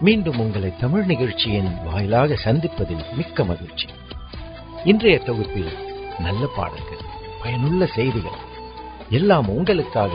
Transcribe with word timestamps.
மீண்டும் 0.00 0.38
உங்களை 0.38 0.76
தமிழ் 0.76 1.04
நிகழ்ச்சியின் 1.04 1.84
வாயிலாக 1.84 2.36
சந்திப்பதில் 2.44 3.04
மிக்க 3.16 3.44
மகிழ்ச்சி. 3.44 3.88
இன்றைய 4.84 5.18
தொகுப்பில் 5.18 5.72
நல்ல 6.18 6.46
பாடல்கள் 6.56 6.98
பயனுள்ள 7.42 7.86
செய்திகள் 7.86 8.38
எல்லாம் 9.10 9.48
உங்களுக்காக 9.48 10.12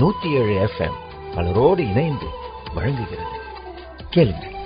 நூத்தி 0.00 0.32
ஏழு 0.32 0.68
எஃப்எம் 0.68 0.98
பலரோடு 1.34 1.86
இணைந்து 1.86 2.26
வழங்குகிறது. 2.74 3.38
கேளுங்கள். 4.10 4.57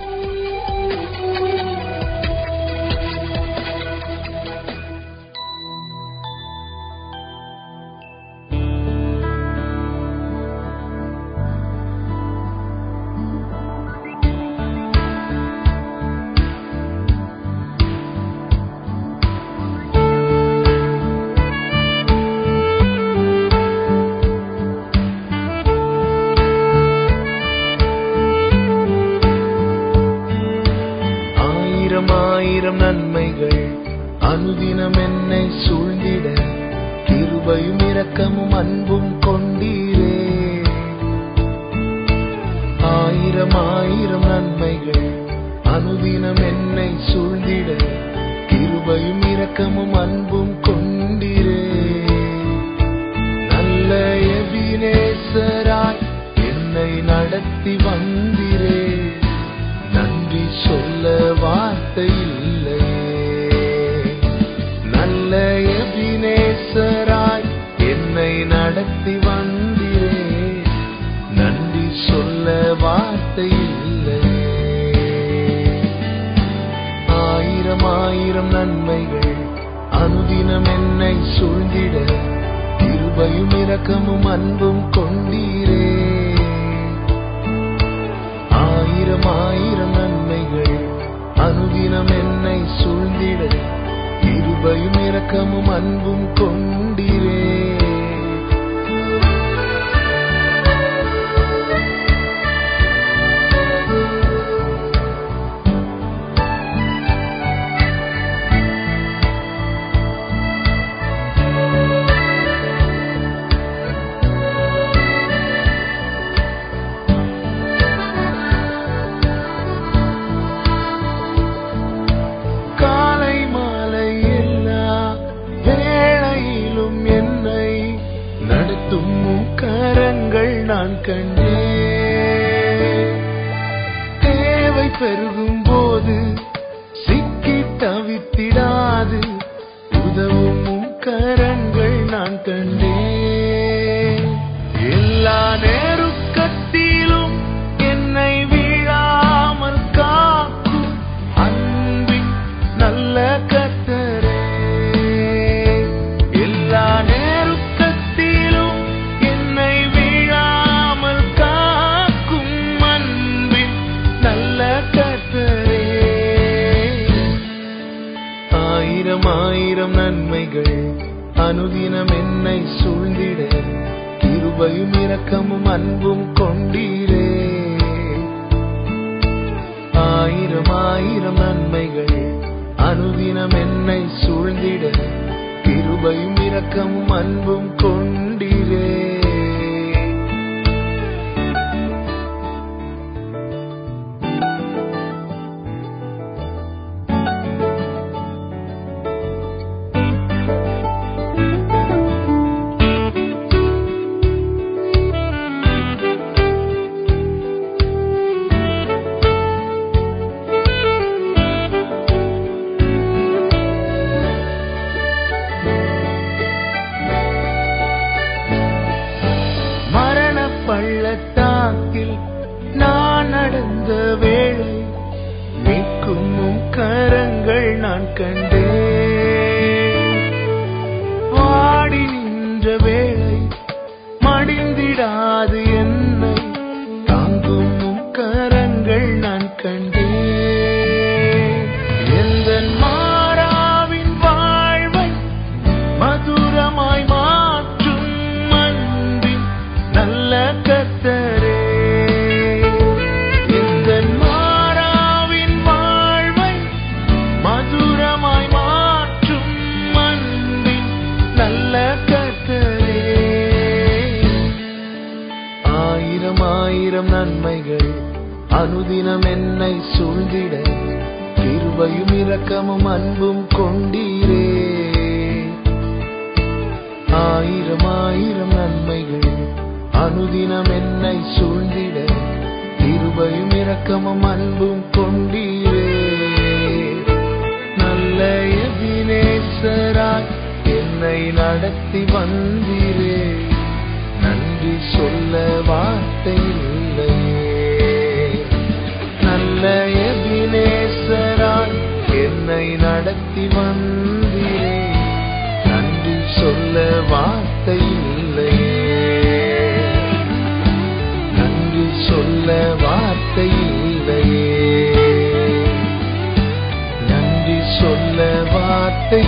வார்த்தை 318.93 319.19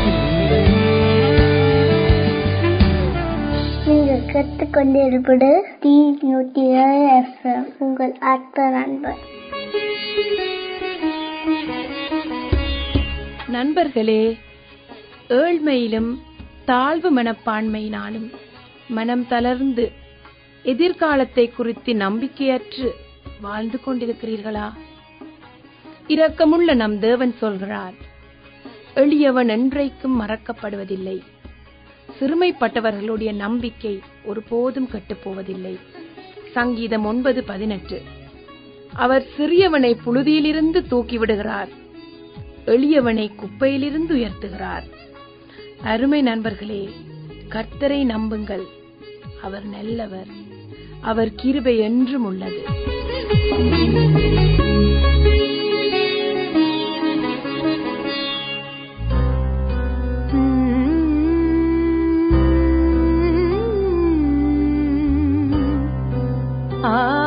நீங்கள் 3.88 4.26
கேட்டுக்கொண்டிருப்பது 4.32 5.50
டி 5.80 5.94
நூற்றி 6.22 6.64
ஏழு 6.82 7.54
உங்கள் 7.78 8.14
நண்பர் 8.78 9.22
நண்பர்களே 13.48 14.22
ஏழ்மையிலும் 15.34 16.12
தாழ்வு 16.66 17.12
மனப்பான்மையினாலும் 17.12 18.30
மனம் 18.90 19.28
தளர்ந்து 19.28 19.86
எதிர்காலத்தை 20.66 21.50
குறித்து 21.50 21.94
நம்பிக்கையற்று 21.96 22.90
வாழ்ந்து 23.42 23.80
கொண்டிருக்கிறீர்களா? 23.80 24.68
இரக்கமுள்ள 26.08 26.76
நம் 26.76 27.00
தேவன் 27.00 27.34
சொல்கிறார் 27.40 27.96
எளியவன் 28.96 29.50
என்றைக்கும் 29.50 30.20
மறக்கப்படுவதில்லை. 30.20 31.22
சிறுமைப்பட்டவர்களுடைய 32.20 33.34
நம்பிக்கை 33.34 34.02
ஒருபோதும் 34.26 34.90
கெட்டுப்போவதில்லை. 34.92 35.80
சங்கீதம் 36.52 37.06
ஒன்பது 37.06 37.44
பதினெட்டு. 37.44 38.02
அவர் 38.94 39.26
சிறியவனை 39.38 39.98
புழுதியிலிருந்து 40.06 40.86
தூக்கிவிடுகிறார். 40.92 41.68
எளியவனை 42.66 43.32
குப்பையிலிருந்து 43.36 44.16
உயர்த்துகிறார். 44.16 44.84
அருமை 45.82 46.22
நண்பர்களே 46.22 46.90
கர்த்தரை 47.50 48.06
நம்புங்கள். 48.06 48.64
அவர் 49.42 49.66
நல்லவர். 49.66 50.28
அவர் 51.02 51.34
கிருபை 51.36 51.78
என்றும் 51.78 52.26
உள்ளது. 52.26 52.64
Ah. 66.88 67.25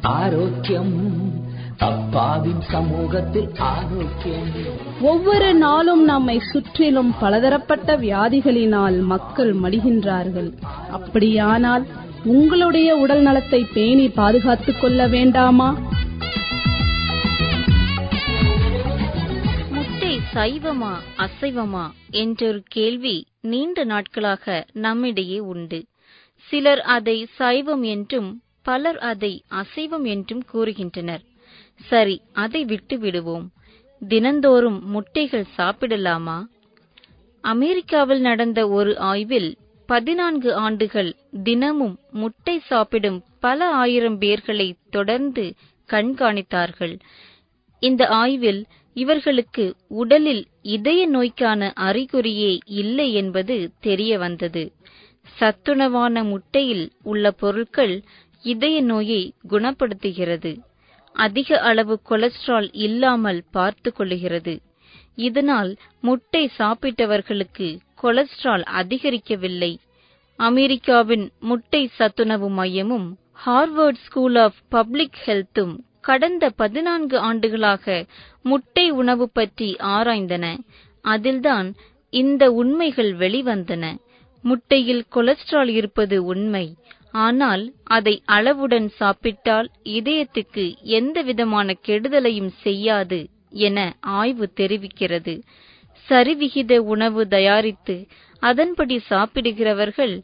ஆரோக்கியம் 0.00 1.10
அப்பாவின் 1.78 2.60
சமூகத்தில் 2.60 3.48
ஆரோக்கியம். 3.58 4.50
ஒவ்வொரு 5.00 5.54
நாளும் 5.54 6.04
நம்மை 6.04 6.38
சுற்றிலும் 6.38 7.14
பலதரப்பட்ட 7.20 7.96
வியாதிகளினால் 7.96 9.02
மக்கள் 9.02 9.54
மடிகின்றார்கள். 9.54 10.52
அப்படியானால் 10.90 11.86
உங்களுடைய 12.24 12.96
உடல் 12.96 13.22
நலத்தை 13.22 13.66
பேணி 13.74 14.08
பாதுகாத்துக் 14.08 14.80
கொள்ள 14.80 15.06
வேண்டாமா? 15.06 15.78
முட்டை 19.70 20.18
சைவமா 20.34 20.92
அசைவமா? 21.18 21.90
என்றொரு 22.10 22.62
கேள்வி 22.66 23.26
நீண்ட 23.44 23.84
நாட்களாக 23.84 24.66
நம்மிடையே 24.72 25.38
உண்டு. 25.38 25.78
சிலர் 26.48 26.80
அதை 26.80 27.28
சைவம் 27.34 27.82
என்றும் 27.82 28.28
பலர் 28.62 28.98
அதை 28.98 29.44
அசைவம் 29.52 30.04
என்றும் 30.04 30.42
கூறுகின்றனர். 30.52 31.24
சரி 31.82 32.16
அதை 32.32 32.64
விட்டு 32.64 32.98
விடுவோம். 32.98 33.46
தினந்தோறும் 34.08 34.78
முட்டைகள் 34.86 35.46
சாப்பிடலாமா? 35.58 36.38
அமெரிக்காவில் 37.44 38.20
நடந்த 38.20 38.68
ஒரு 38.68 38.98
ஆய்வில் 38.98 39.50
பதினான்கு 39.86 40.54
ஆண்டுகள் 40.56 41.10
தினமும் 41.42 41.96
முட்டை 42.10 42.56
சாப்பிடும் 42.58 43.18
பல 43.40 43.68
ஆயிரம் 43.74 44.18
பேர்களை 44.18 44.68
தொடர்ந்து 44.90 45.54
கண்காணித்தார்கள். 45.88 46.94
இந்த 47.82 48.06
ஆய்வில் 48.08 48.62
இவர்களுக்கு 48.96 49.64
உடலில் 49.96 50.42
இதய 50.76 51.00
நோய்க்கான 51.06 51.72
அறிகுறியே 51.80 52.52
இல்லை 52.80 53.12
என்பது 53.12 53.56
தெரிய 53.80 54.12
வந்தது 54.18 54.64
சத்துணவான 55.36 56.24
முட்டையில் 56.24 56.84
உள்ள 57.02 57.24
பொருட்கள் 57.32 57.94
இதய 58.44 58.76
நோயை 58.82 59.22
குணப்படுத்துகிறது. 59.50 60.52
அதிக 61.14 61.58
அளவு 61.60 61.94
கொலஸ்ட்ரால் 62.10 62.68
இல்லாமல் 62.78 63.40
பார்த்து 63.50 63.90
கொள்ளுகிறது 63.90 64.54
இதனால் 65.18 65.70
முட்டை 66.00 66.44
சாப்பிட்டவர்களுக்கு 66.58 67.68
கொலஸ்ட்ரால் 68.02 68.64
அதிகரிக்கவில்லை. 68.80 69.72
அமெரிக்காவின் 70.38 71.26
முட்டை 71.40 71.82
சத்துணவு 71.96 72.48
மையமும் 72.50 73.08
ஹார்வர்ட் 73.44 74.00
ஸ்கூல் 74.04 74.36
ஆஃப் 74.36 74.60
பப்ளிக் 74.68 75.18
ஹெல்த்தும் 75.26 75.74
கடந்த 76.02 76.44
பதினான்கு 76.60 77.16
ஆண்டுகளாக 77.28 77.84
முட்டை 78.42 78.86
உணவு 79.00 79.26
பற்றி 79.30 79.68
ஆராய்ந்தன. 79.96 80.46
அதில்தான் 81.04 81.68
இந்த 82.12 82.42
உண்மைகள் 82.52 83.12
வெளிவந்தன. 83.14 83.84
முட்டையில் 84.44 85.04
கொலஸ்ட்ரால் 85.14 85.72
இருப்பது 85.78 86.16
உண்மை. 86.24 86.66
ஆனால் 87.24 87.62
அதை 87.96 88.14
அளவுடன் 88.26 88.88
சாப்பிட்டால் 89.00 89.68
இதயத்துக்கு 89.98 90.64
எந்த 90.98 91.18
விதமான 91.22 91.74
கெடுதலையும் 91.86 92.52
செய்யாது 92.62 93.20
என 93.66 93.78
ஆய்வு 94.18 94.46
தெரிவிக்கிறது. 94.60 95.34
சரிவிகித 96.08 96.78
உணவு 96.92 97.22
தயாரித்து 97.28 97.96
அதன்படி 98.42 98.96
சாப்பிடுகிறவர்கள் 99.10 100.14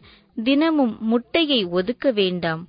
தினமும் 0.45 0.95
முட்டையை 1.11 1.61
ஒதுக்க 1.71 2.11
வேண்டாம். 2.13 2.63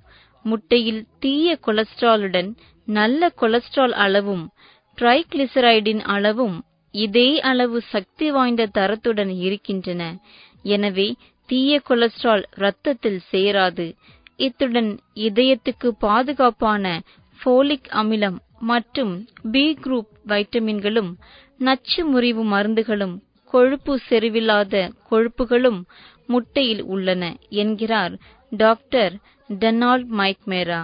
முட்டையில் 0.44 1.00
தீய 1.18 1.56
கொலஸ்ட்ராலுடன் 1.66 2.50
நல்ல 2.96 3.22
கொலஸ்ட்ரால் 3.40 3.94
அளவும் 4.04 4.44
ட்ரைக்ளிசரைடின் 4.98 6.02
அளவும் 6.14 6.56
இதே 6.94 7.28
அளவு 7.50 7.78
சக்தி 7.92 8.26
வாய்ந்த 8.36 8.62
தரத்துடன் 8.78 9.32
இருக்கின்றன. 9.46 10.02
எனவே 10.74 11.08
தீய 11.48 11.72
கொலஸ்ட்ரால் 11.88 12.44
இரத்தத்தில் 12.58 13.20
சேராது. 13.32 13.86
இத்துடன் 14.46 14.90
இதயத்துக்கு 15.28 15.88
பாதுகாப்பான 16.06 16.84
ஃபோலிக் 17.40 17.90
அமிலம் 18.00 18.38
மற்றும் 18.70 19.12
பி 19.52 19.64
குரூப் 19.84 20.12
வைட்டமின்களும் 20.32 21.10
நச்சு 21.60 22.02
முறிவு 22.12 22.42
மருந்துகளும் 22.52 23.14
கொழுப்பு 23.52 23.92
செறிவில்லாத 24.08 24.74
கொழுப்புகளும் 25.10 25.80
முட்டையில் 26.28 26.82
உள்ளன 26.94 27.22
என்கிறார் 27.62 28.14
டாக்டர் 28.52 29.14
டெனால்ட் 29.50 30.10
மைக்மேரா. 30.20 30.80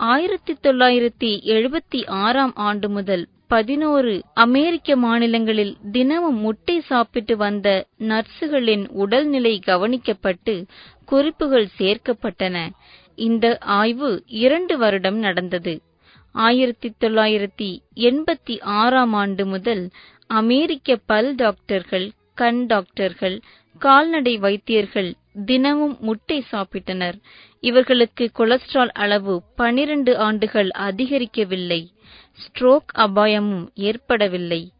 ஆயிரத்தி 0.00 0.52
தொள்ளாயிரத்தி 0.62 1.28
எழுபத்தி 1.54 1.98
ஆறாம் 2.20 2.54
ஆண்டு 2.62 2.88
முதல் 2.88 3.22
பதினோரு 3.46 4.12
அமெரிக்க 4.34 4.96
மாநிலங்களில் 4.96 5.76
தினமும் 5.92 6.38
முட்டை 6.38 6.80
சாப்பிட்டு 6.80 7.36
வந்த 7.36 7.68
நர்சுகளின் 8.02 8.84
உடல்நிலை 8.94 9.60
கவனிக்கப்பட்டு 9.66 10.54
குறிப்புகள் 11.04 11.68
சேர்க்கப்பட்டன. 11.78 12.56
இந்த 13.18 13.46
ஆய்வு 13.74 14.10
இரண்டு 14.36 14.76
வருடம் 14.78 15.18
நடந்தது. 15.18 15.74
ஆயிரத்தி 16.34 16.94
தொள்ளாயிரத்தி 17.00 17.70
எண்பத்தி 18.02 18.54
ஆறாம் 18.76 19.12
ஆண்டு 19.14 19.46
முதல் 19.46 19.84
அமெரிக்க 20.30 20.96
பல் 21.06 21.34
டாக்டர்கள் 21.34 22.08
கண் 22.34 22.66
டாக்டர்கள் 22.66 23.36
கால்நடை 23.80 24.34
வைத்தியர்கள் 24.38 25.10
தினமும் 25.46 25.96
முட்டை 26.00 26.44
சாப்பிட்டனர். 26.52 27.16
இவர்களுக்கு 27.60 28.30
கொலஸ்ட்ரால் 28.38 28.92
அளவு 28.92 29.42
பனிரெண்டு 29.56 30.18
ஆண்டுகள் 30.18 30.70
அதிகரிக்கவில்லை. 30.78 31.86
ஸ்ட்ரோக் 32.42 32.90
அபாயமும் 32.92 33.70
ஏற்படவில்லை. 33.74 34.72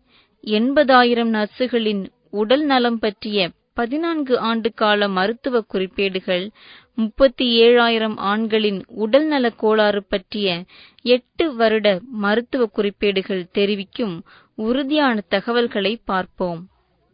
எண்பதாயிரம் 0.47 1.31
நர்சுகளின் 1.31 2.07
உடல் 2.31 2.65
நலம் 2.65 2.99
பற்றிய 2.99 3.51
பதினான்கு 3.75 4.39
ஆண்டு 4.39 4.73
கால 4.73 5.09
மருத்துவ 5.09 5.65
குறிப்பேடுகள் 5.73 6.51
முப்பத்தி 6.95 7.61
ஏழாயிரம் 7.63 8.17
ஆண்களின் 8.17 8.85
உடல்நல 8.87 9.51
கோளாறு 9.51 10.05
பற்றிய 10.05 10.65
எட்டு 11.03 11.55
வருட 11.55 12.01
மருத்துவ 12.03 12.69
குறிப்பேடுகள் 12.77 13.51
தெரிவிக்கும் 13.53 14.23
உறுதியான 14.55 15.21
தகவல்களை 15.29 16.01
பார்ப்போம். 16.05 16.61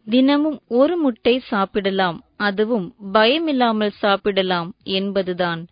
தினமும் 0.07 0.61
ஒரு 0.69 0.97
முட்டை 0.97 1.39
சாப்பிடலாம். 1.39 2.19
அதுவும் 2.41 2.87
பயமில்லாமல் 3.13 3.99
சாப்பிடலாம் 4.03 4.71
என்பதுதான். 4.93 5.63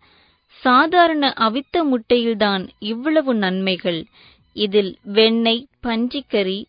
சாதாரண 0.61 1.33
அவித்த 1.39 1.77
முட்டையில்தான் 1.83 2.63
இவ்வளவு 2.79 3.31
நன்மைகள். 3.35 4.01
இதில் 4.55 4.91
வெண்ணெய் 5.15 5.67
பன்றிக்கறி 5.83 6.59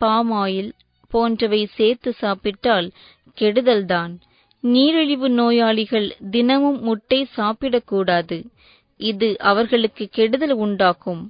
பாமாயில் 0.00 0.70
போன்றவை 1.10 1.62
சேர்த்து 1.76 2.10
சாப்பிட்டால் 2.12 2.88
கெடுதல்தான். 3.40 4.12
நீரிழிவு 4.64 5.28
நோயாளிகள் 5.30 6.08
தினமும் 6.30 6.80
முட்டை 6.80 7.20
சாப்பிடக்கூடாது. 7.36 8.38
இது 9.00 9.28
அவர்களுக்கு 9.50 10.04
கெடுதல் 10.10 10.56
உண்டாக்கும். 10.56 11.22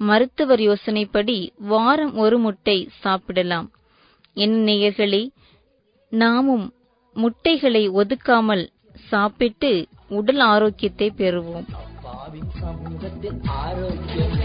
மருத்துவர் 0.00 0.62
யோசனைப்படி 0.68 1.38
வாரம் 1.70 2.14
ஒரு 2.16 2.38
முட்டை 2.38 2.78
சாப்பிடலாம். 3.00 3.68
என் 4.36 4.56
நேயர்களே 4.64 5.22
நாமும் 6.12 6.66
முட்டைகளை 7.14 7.90
ஒதுக்காமல் 7.90 8.68
சாப்பிட்டு 9.08 9.86
உடல் 10.08 10.38
ஆரோக்கியத்தை 10.38 11.12
பெறுவோம். 11.18 11.66
அப்பாவின் 11.94 12.52
சமூகத்தில் 12.60 13.40
ஆரோக்கியம் 13.62 14.36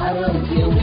ஆரோக்கியம் 0.00 0.74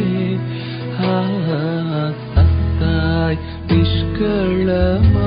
அத்தாய் 2.43 3.41
நிஷ்களமா 3.71 5.20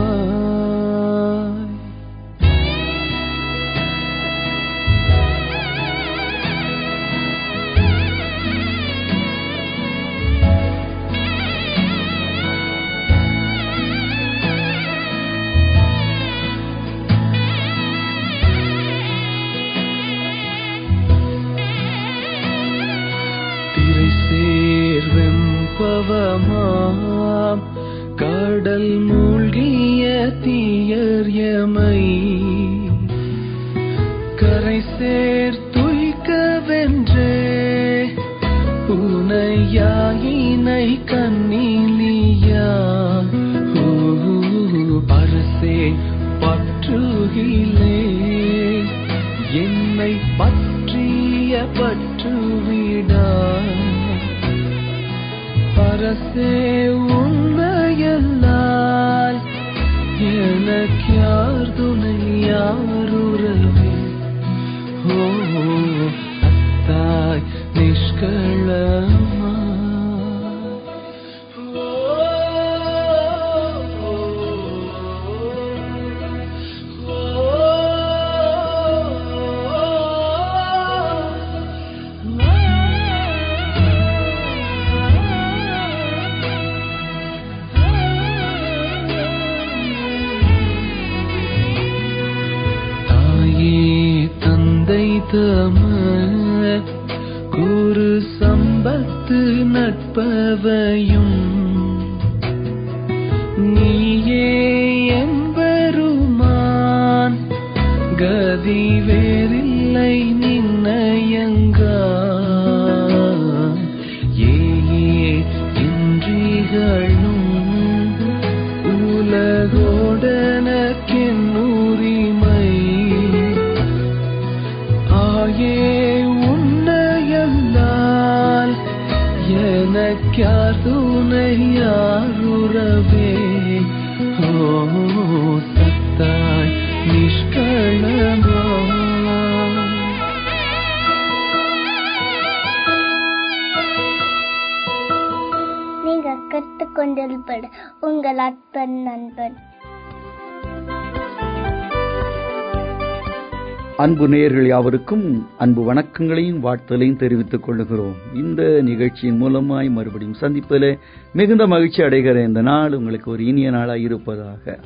அன்பு 154.24 154.36
நேயர்கள் 154.36 154.66
யாவருக்கும் 154.66 155.46
அன்பு 155.58 155.94
வணக்கங்களையும் 155.94 156.64
வாழ்த்தலையும் 156.64 157.16
தெரிவித்துக் 157.16 157.62
கொள்கிறோம் 157.62 158.14
இந்த 158.34 158.80
நிகழ்ச்சியின் 158.82 159.42
மூலமாய் 159.42 159.90
மறுபடியும் 159.90 160.34
சந்திப்பதில் 160.40 160.98
மிகுந்த 161.32 161.66
மகிழ்ச்சி 161.66 162.02
அடைகிற 162.02 162.46
இந்த 162.46 162.62
நாள் 162.62 162.92
உங்களுக்கு 162.92 163.30
ஒரு 163.30 163.44
இனிய 163.44 163.70
நாளாக 163.70 163.98
இருப்பதாக. 163.98 164.78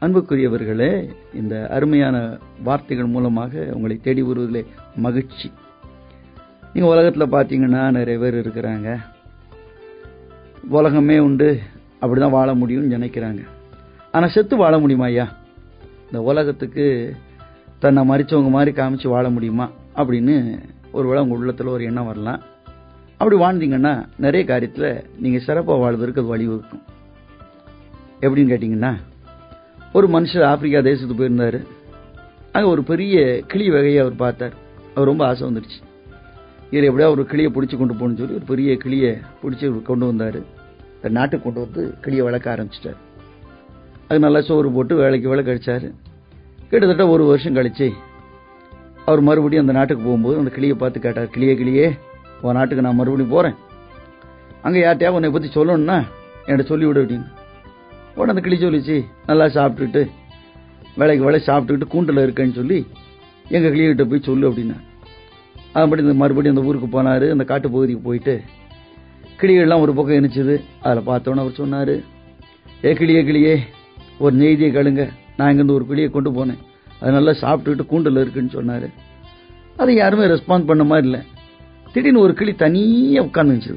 அன்புக்குரியவர்களே 0.00 1.08
இந்த 1.34 1.66
அருமையான 1.70 2.38
வார்த்தைகள் 2.64 3.06
மூலமாக 3.06 3.68
உங்களை 3.72 3.98
தேடி 4.02 4.22
வருவதிலே 4.22 4.64
மகிழ்ச்சி. 4.96 5.52
நீங்க 6.72 6.90
உலகத்தில் 6.90 7.58
பார்த்தீங்கன்னா 7.58 7.90
நிறைய 7.90 8.20
பேர் 8.20 8.48
இருக்கிறாங்க. 8.48 8.96
உலகமே 10.68 11.18
உண்டு. 11.18 11.58
அப்படிதான் 12.00 12.30
வாழ 12.30 12.54
முடியும்னு 12.54 12.94
நினைக்கிறாங்க. 12.96 13.44
ஆனா 14.12 14.28
செத்து 14.28 14.56
வாழ 14.56 14.78
முடியுமா 14.78 15.04
ஐயா? 15.04 15.36
இந்த 16.06 16.22
உலகத்துக்கு 16.22 17.14
தன்னை 17.80 18.02
மறிச்சவங்க 18.08 18.50
மாதிரி 18.50 18.70
காமிச்சு 18.82 19.08
வாழ 19.08 19.30
முடியுமா 19.30 19.70
அப்படின்னு 19.96 20.34
ஒருவேளை 20.92 21.22
உங்க 21.22 21.34
உள்ளத்துல 21.38 21.66
ஒரு 21.66 21.84
எண்ணம் 21.84 22.06
வரலாம். 22.06 22.40
அப்படி 23.16 23.36
வாழ்ந்தீங்கன்னா 23.42 23.92
நிறைய 24.16 24.42
காரியத்துல 24.52 25.04
நீங்க 25.18 25.38
சிறப்பா 25.46 25.78
வாழ்வதற்கு 25.78 26.20
அது 26.20 26.32
வழிவகுக்கும். 26.32 26.82
எப்படின்னு 28.20 28.52
கேட்டீங்கன்னா 28.52 28.92
ஒரு 29.92 30.06
மனுஷர் 30.08 30.44
ஆப்பிரிக்கா 30.44 30.80
தேசத்துக்கு 30.90 31.20
போயிருந்தாரு. 31.20 31.60
அங்க 32.52 32.68
ஒரு 32.68 32.82
பெரிய 32.82 33.40
கிளி 33.46 33.70
வகையை 33.70 33.98
அவர் 33.98 34.16
பார்த்தார். 34.16 34.54
அவர் 34.94 35.08
ரொம்ப 35.08 35.26
ஆசை 35.26 35.48
வந்துடுச்சு. 35.48 35.78
இவர் 36.70 36.88
எப்படியா 36.88 37.10
ஒரு 37.10 37.24
கிளியை 37.26 37.50
பிடிச்சி 37.52 37.76
கொண்டு 37.78 37.94
போகணும்னு 37.94 38.20
சொல்லி 38.20 38.34
ஒரு 38.34 38.44
பெரிய 38.46 38.76
கிளியை 38.76 39.18
பிடிச்சி 39.42 39.82
கொண்டு 39.82 40.06
வந்தார். 40.06 40.40
நாட்டுக்கு 41.08 41.52
கொண்டு 41.52 41.60
வந்து 41.60 41.94
கிளியை 42.00 42.24
வளர்க்க 42.24 42.54
ஆரம்பிச்சிட்டார். 42.54 42.98
அது 44.08 44.18
நல்லா 44.18 44.40
சோறு 44.40 44.70
போட்டு 44.70 44.94
வேலைக்கு 44.96 45.28
வேலை 45.28 45.44
கழிச்சாரு. 45.44 45.88
கிட்டத்தட்ட 46.70 47.04
ஒரு 47.12 47.24
வருஷம் 47.28 47.56
கழிச்சு 47.56 47.86
அவர் 49.06 49.20
மறுபடியும் 49.28 49.64
அந்த 49.64 49.74
நாட்டுக்கு 49.76 50.02
போகும்போது 50.04 50.38
அந்த 50.40 50.50
கிளியை 50.56 50.74
பார்த்து 50.82 50.98
கேட்டார் 51.04 51.32
கிளியே 51.34 51.54
கிளியே 51.60 51.86
உன் 52.42 52.56
நாட்டுக்கு 52.58 52.84
நான் 52.86 52.98
மறுபடியும் 52.98 53.34
போறேன். 53.34 53.56
அங்க 54.66 54.76
யார்ட்டையா 54.78 55.10
உன்னை 55.16 55.30
பத்தி 55.30 55.48
சொல்லணும்னா 55.54 55.96
என்கிட்ட 56.46 56.66
சொல்லிவிடு 56.70 57.00
அப்படின்னு. 57.02 57.26
உடனே 58.16 58.32
அந்த 58.32 58.42
கிளி 58.46 58.56
சொல்லிச்சு 58.64 58.96
நல்லா 59.28 59.46
சாப்பிட்டுட்டு 59.56 60.02
வேலைக்கு 61.00 61.26
வேலை 61.26 61.40
சாப்பிட்டுக்கிட்டு 61.48 61.92
கூண்டில் 61.94 62.22
இருக்கேன்னு 62.24 62.58
சொல்லி 62.60 62.78
எங்க 63.56 63.68
கிளிகிட்ட 63.68 64.06
போய் 64.10 64.26
சொல்லு 64.28 64.48
அப்படின்னா. 64.50 64.78
அப்படி 65.80 66.02
இந்த 66.02 66.16
மறுபடியும் 66.22 66.56
அந்த 66.56 66.68
ஊருக்கு 66.68 66.88
போனாரு 66.94 67.26
அந்த 67.34 67.44
காட்டு 67.50 67.68
பகுதிக்கு 67.74 68.06
போயிட்டு 68.08 68.34
கிளிகள்லாம் 69.40 69.84
ஒரு 69.86 69.92
பக்கம் 69.98 70.18
இணைச்சிது. 70.20 70.56
அதில் 70.86 71.08
பார்த்தோன்னே 71.10 71.42
அவர் 71.44 71.60
சொன்னாரு 71.62 71.96
ஏ 72.84 72.92
கிளியே 73.00 73.22
கிளியே 73.28 73.54
ஒரு 74.24 74.34
நெய்தியை 74.42 74.70
கழுங்க 74.76 75.04
நான் 75.40 75.50
இங்கேருந்து 75.52 75.78
ஒரு 75.78 75.86
கிளியை 75.90 76.08
கொண்டு 76.16 76.30
போனேன். 76.38 76.62
அது 77.00 77.12
நல்லா 77.18 77.32
சாப்பிட்டுக்கிட்டு 77.42 77.90
கூண்டில் 77.92 78.22
இருக்குன்னு 78.22 78.56
சொன்னார். 78.56 78.88
அது 79.82 79.90
யாருமே 80.02 80.24
ரெஸ்பாண்ட் 80.32 80.68
பண்ண 80.70 80.84
மாதிரி 80.90 81.06
இல்லை. 81.08 81.20
திடீர்னு 81.92 82.24
ஒரு 82.26 82.34
கிளி 82.40 82.52
தனியாக 82.64 83.26
உட்காந்துச்சு 83.28 83.74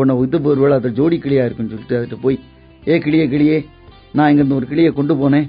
உன்னை 0.00 0.14
இது 0.24 0.38
ஒரு 0.50 0.60
வேளை 0.64 0.74
அது 0.80 0.90
ஜோடி 0.98 1.16
கிளியாக 1.24 1.46
இருக்குன்னு 1.48 1.72
சொல்லிட்டு 1.72 1.96
அதுகிட்ட 1.98 2.18
போய் 2.24 2.36
ஏ 2.90 2.96
கிளியே 3.06 3.24
கிளியே 3.32 3.56
நான் 4.16 4.30
இங்கேருந்து 4.32 4.58
ஒரு 4.60 4.66
கிளியை 4.72 4.90
கொண்டு 4.98 5.14
போனேன். 5.22 5.48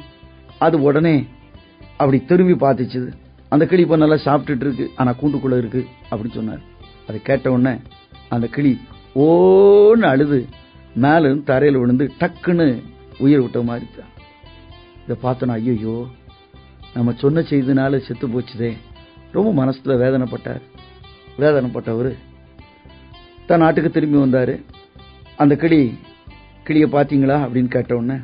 அது 0.65 0.75
உடனே 0.87 1.15
அப்படி 2.01 2.17
திரும்பி 2.31 2.55
பார்த்துச்சுது 2.63 3.09
அந்த 3.53 3.63
கிளி 3.71 3.83
இப்போ 3.85 3.97
நல்லா 4.03 4.17
சாப்பிட்டுட்டு 4.27 4.65
இருக்கு. 4.67 4.85
ஆனால் 4.99 5.17
கூண்டுக்குள்ளே 5.21 5.57
இருக்கு 5.61 5.81
அப்படின்னு 6.09 6.37
சொன்னார். 6.39 6.61
அதை 7.07 7.17
கேட்ட 7.29 7.51
உடனே 7.55 7.73
அந்த 8.35 8.47
கிளி 8.55 8.73
ஓன்னு 9.25 10.07
அழுது. 10.13 10.39
மேலும் 11.03 11.43
தரையில் 11.49 11.81
விழுந்து 11.81 12.05
டக்குன்னு 12.21 12.67
உயிர் 13.25 13.43
விட்ட 13.43 13.59
மாதிரி 13.69 13.87
இதை 15.07 15.31
பார்த்தோன்னா 15.31 15.47
ஐயோ 15.47 16.05
நம்ம 16.93 17.13
சொன்ன 17.17 17.39
செய்தினால 17.39 18.05
செத்து 18.05 18.27
போச்சுதே. 18.27 18.77
ரொம்ப 19.31 19.65
மனசுல 19.65 19.87
வேதனைப்பட்டார். 19.87 20.61
வேதனைப்பட்டவர். 21.39 22.17
தன் 23.45 23.59
நாட்டுக்கு 23.59 23.91
திரும்பி 23.91 24.17
வந்தாரு. 24.17 24.63
அந்த 25.37 25.55
கிளி 25.55 25.97
கிளியை 26.63 26.89
பார்த்தீங்களா 26.89 27.37
அப்படின்னு 27.37 27.67
கேட்ட 27.67 27.95
உடனே 27.95 28.19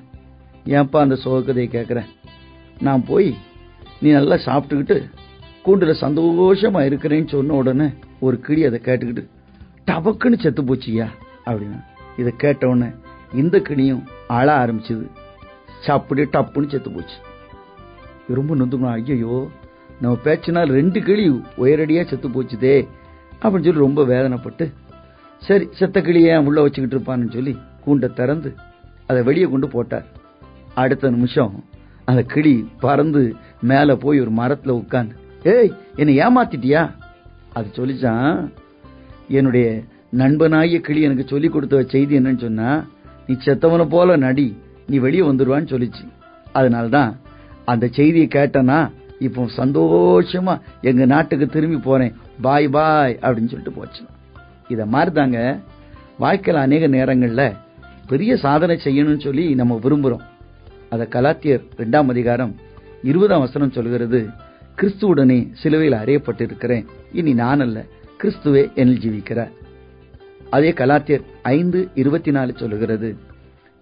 ஏன்பா 0.66 0.98
அந்த 0.98 1.18
சோகதையை 1.24 1.68
கேட்குறேன் 1.68 2.06
நான் 2.80 3.06
போய் 3.06 3.38
நீ 4.02 4.12
நல்லா 4.12 4.36
சாப்பிட்டுக்கிட்டு 4.36 5.10
கூண்டுல 5.66 5.94
சந்தோஷமா 6.02 6.82
இருக்கிறேன்னு 6.90 7.28
சொன்ன 7.28 7.54
உடனே 7.54 7.88
ஒரு 8.20 8.40
கிளி 8.40 8.66
அதை 8.66 8.80
கேட்டுக்கிட்டு 8.84 9.28
டபக்குன்னு 9.86 10.40
செத்து 10.40 10.64
போச்சியா 10.64 11.08
அப்படின்னா. 11.46 11.84
இதை 12.18 12.34
கேட்ட 12.38 12.68
உடனே 12.68 12.92
இந்த 13.34 13.60
கிளியும் 13.60 14.04
அழ 14.28 14.66
ஆரம்பிச்சது. 14.66 15.10
அப்படியே 15.86 16.28
டப்புன்னு 16.32 16.70
செத்து 16.70 16.92
போச்சு. 16.92 17.18
ரொம்ப 18.28 18.56
நொந்துக்கணும். 18.56 18.92
ஐயோ 18.92 19.50
நம்ம 20.02 20.18
பேச்சினால் 20.24 20.74
ரெண்டு 20.80 21.02
கிளி 21.02 21.30
உயரடியா 21.58 22.08
செத்து 22.08 22.30
போச்சுதே 22.30 22.88
அப்படின்னு 23.42 23.68
சொல்லி 23.68 23.86
ரொம்ப 23.88 24.04
வேதனைப்பட்டு 24.04 24.74
சரி 25.38 25.68
செத்த 25.72 26.02
கிளியை 26.02 26.38
ஏன் 26.38 26.46
உள்ள 26.46 26.62
வச்சுக்கிட்டு 26.62 26.98
இருப்பான்னு 26.98 27.34
சொல்லி 27.34 27.58
கூண்டை 27.86 28.14
திறந்து 28.14 28.56
அதை 29.08 29.24
வெளியே 29.24 29.46
கொண்டு 29.46 29.68
போட்டார். 29.68 30.06
அடுத்த 30.74 31.10
நிமிஷம் 31.10 31.64
அந்த 32.06 32.22
கிளி 32.24 32.70
பறந்து 32.80 33.36
மேல 33.62 33.96
போய் 33.96 34.20
ஒரு 34.20 34.32
மரத்துல 34.32 34.72
உட்காந்து 34.82 35.16
ஏய் 35.44 35.72
என்னை 35.96 36.18
ஏமாத்திட்டியா? 36.18 36.92
அது 37.54 37.68
சொல்லிச்சான் 37.74 38.50
என்னுடைய 39.28 39.84
நண்பனாகிய 40.18 40.80
கிளி 40.80 41.02
எனக்கு 41.02 41.26
சொல்லி 41.28 41.48
கொடுத்த 41.48 41.84
செய்தி 41.84 42.20
என்னன்னு 42.20 42.40
சொன்னா 42.40 42.86
நீ 43.28 43.36
செத்தவனை 43.46 43.90
போல 43.90 44.16
நடி 44.16 44.58
நீ 44.88 44.98
வெளியே 44.98 45.22
வந்துருவான்னு 45.22 45.72
சொல்லிச்சு. 45.74 46.08
அதனால்தான் 46.52 47.20
அந்த 47.66 47.88
செய்தியை 47.88 48.28
கேட்டனா 48.28 48.92
இப்போ 49.20 49.50
சந்தோஷமா 49.58 50.60
எங்க 50.82 51.06
நாட்டுக்கு 51.06 51.48
திரும்பி 51.48 51.78
போறேன். 51.78 52.14
பாய் 52.42 52.68
பாய் 52.68 53.18
அப்படின்னு 53.22 53.48
சொல்லிட்டு 53.48 53.72
போச்சு. 53.72 54.02
இத 54.68 54.86
மாதிரி 54.86 55.16
தாங்க 55.16 55.60
வாழ்க்கையில் 56.18 56.64
அநேக 56.64 56.88
நேரங்கள்ல 56.88 57.56
பெரிய 58.08 58.38
சாதனை 58.38 58.80
செய்யணும்னு 58.84 59.20
சொல்லி 59.20 59.56
நம்ம 59.56 59.80
விரும்புறோம். 59.84 60.22
அத 60.90 61.08
கலாத்தியர் 61.12 61.64
இரண்டாம் 61.76 62.10
அதிகாரம் 62.10 62.56
இருபதாம் 63.04 63.40
வசனம் 63.40 63.72
சொல்கிறது 63.72 64.30
கிறிஸ்துவுடனே 64.82 65.48
சிலுவையில் 65.62 65.98
அறியப்பட்டிருக்கிறேன். 65.98 66.86
இனி 67.12 67.34
நான் 67.34 67.60
அல்ல 67.60 67.86
கிறிஸ்துவே 68.24 68.64
என்னில் 68.76 69.02
ஜீவிக்கிறார். 69.06 69.52
அதே 70.50 70.72
கலாத்தியர் 70.72 71.22
ஐந்து 71.42 71.90
இருபத்தி 71.96 72.32
நாலு 72.32 72.54
சொல்லுகிறது 72.56 73.18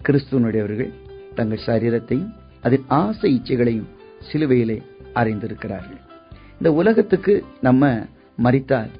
கிறிஸ்துவனுடையவர்கள் 0.08 0.94
தங்கள் 1.36 1.66
சரீரத்தையும் 1.66 2.34
அதன் 2.62 2.86
ஆசை 2.88 3.30
இச்சைகளையும் 3.36 3.88
சிலுவையிலே 4.32 4.78
அறைந்திருக்கிறார்கள். 5.14 6.00
இந்த 6.58 6.74
உலகத்துக்கு 6.74 7.46
நம்ம 7.62 8.06
மறித்தால் 8.44 8.92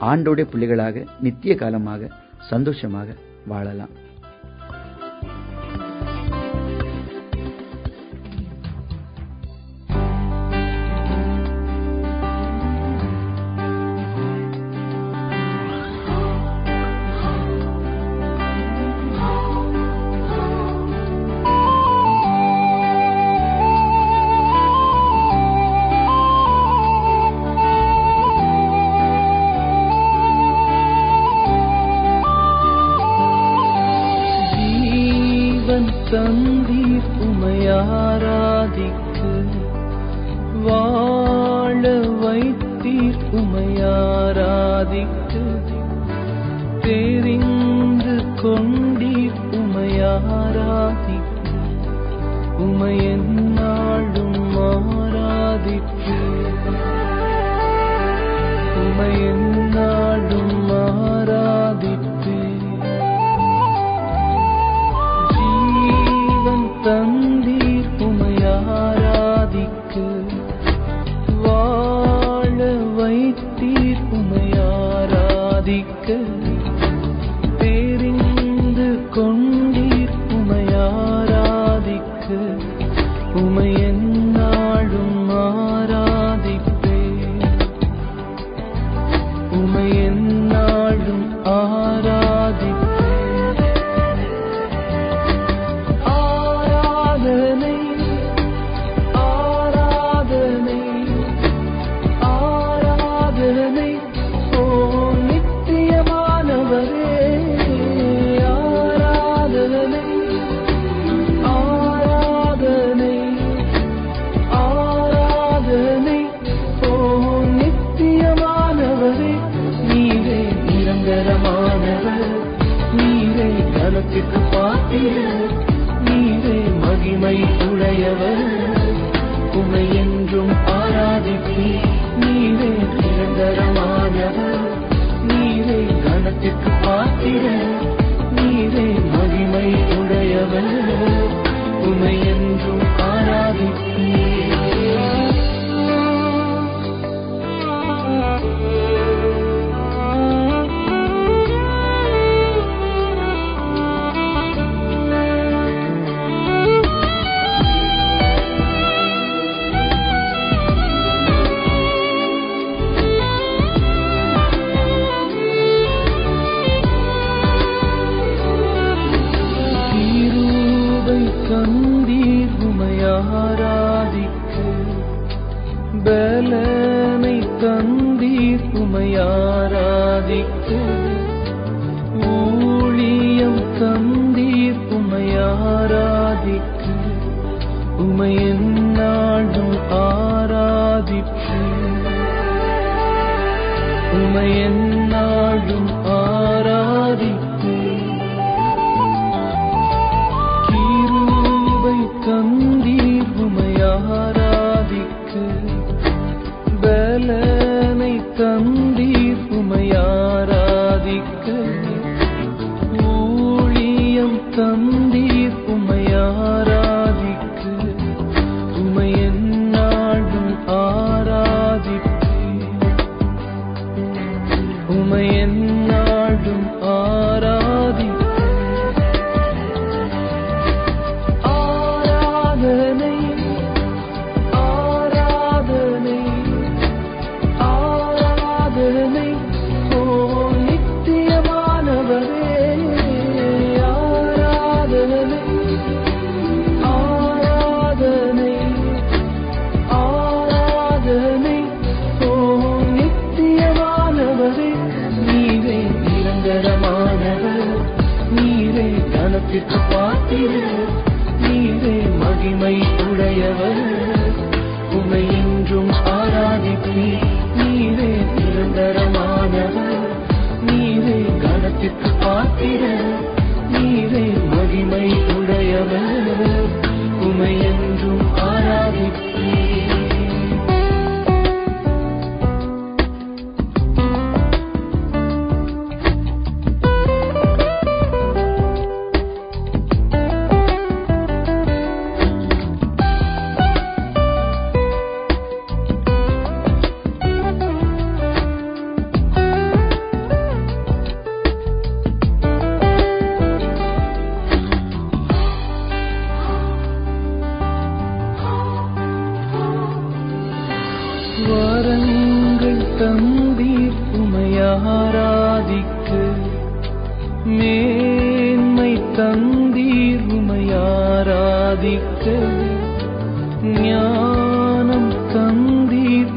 ஆண்டோடைய 0.00 0.46
பிள்ளைகளாக 0.50 1.04
நித்திய 1.20 1.54
காலமாக 1.54 2.10
சந்தோஷமாக 2.40 3.14
வாழலாம். 3.46 3.92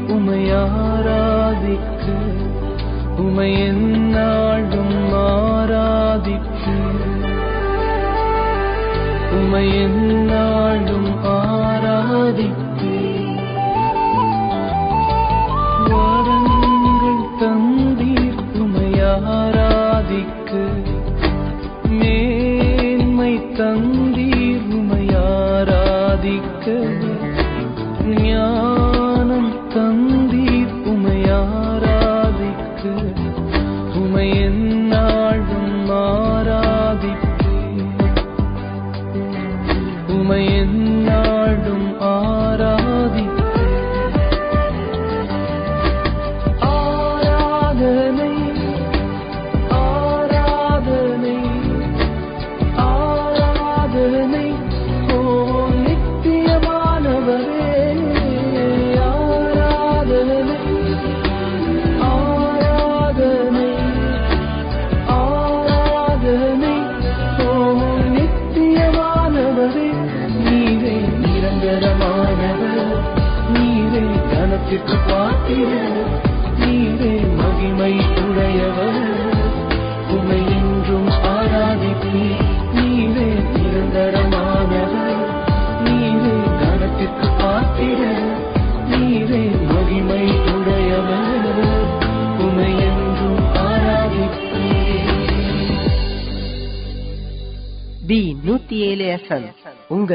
உமையாராதிக்க 0.08 2.04
உமை 3.16 3.50
எந்நாளும் 3.66 4.96
ஆராதிக்க 5.22 6.64
உமை 9.32 9.64
எந்நாளும் 9.82 10.97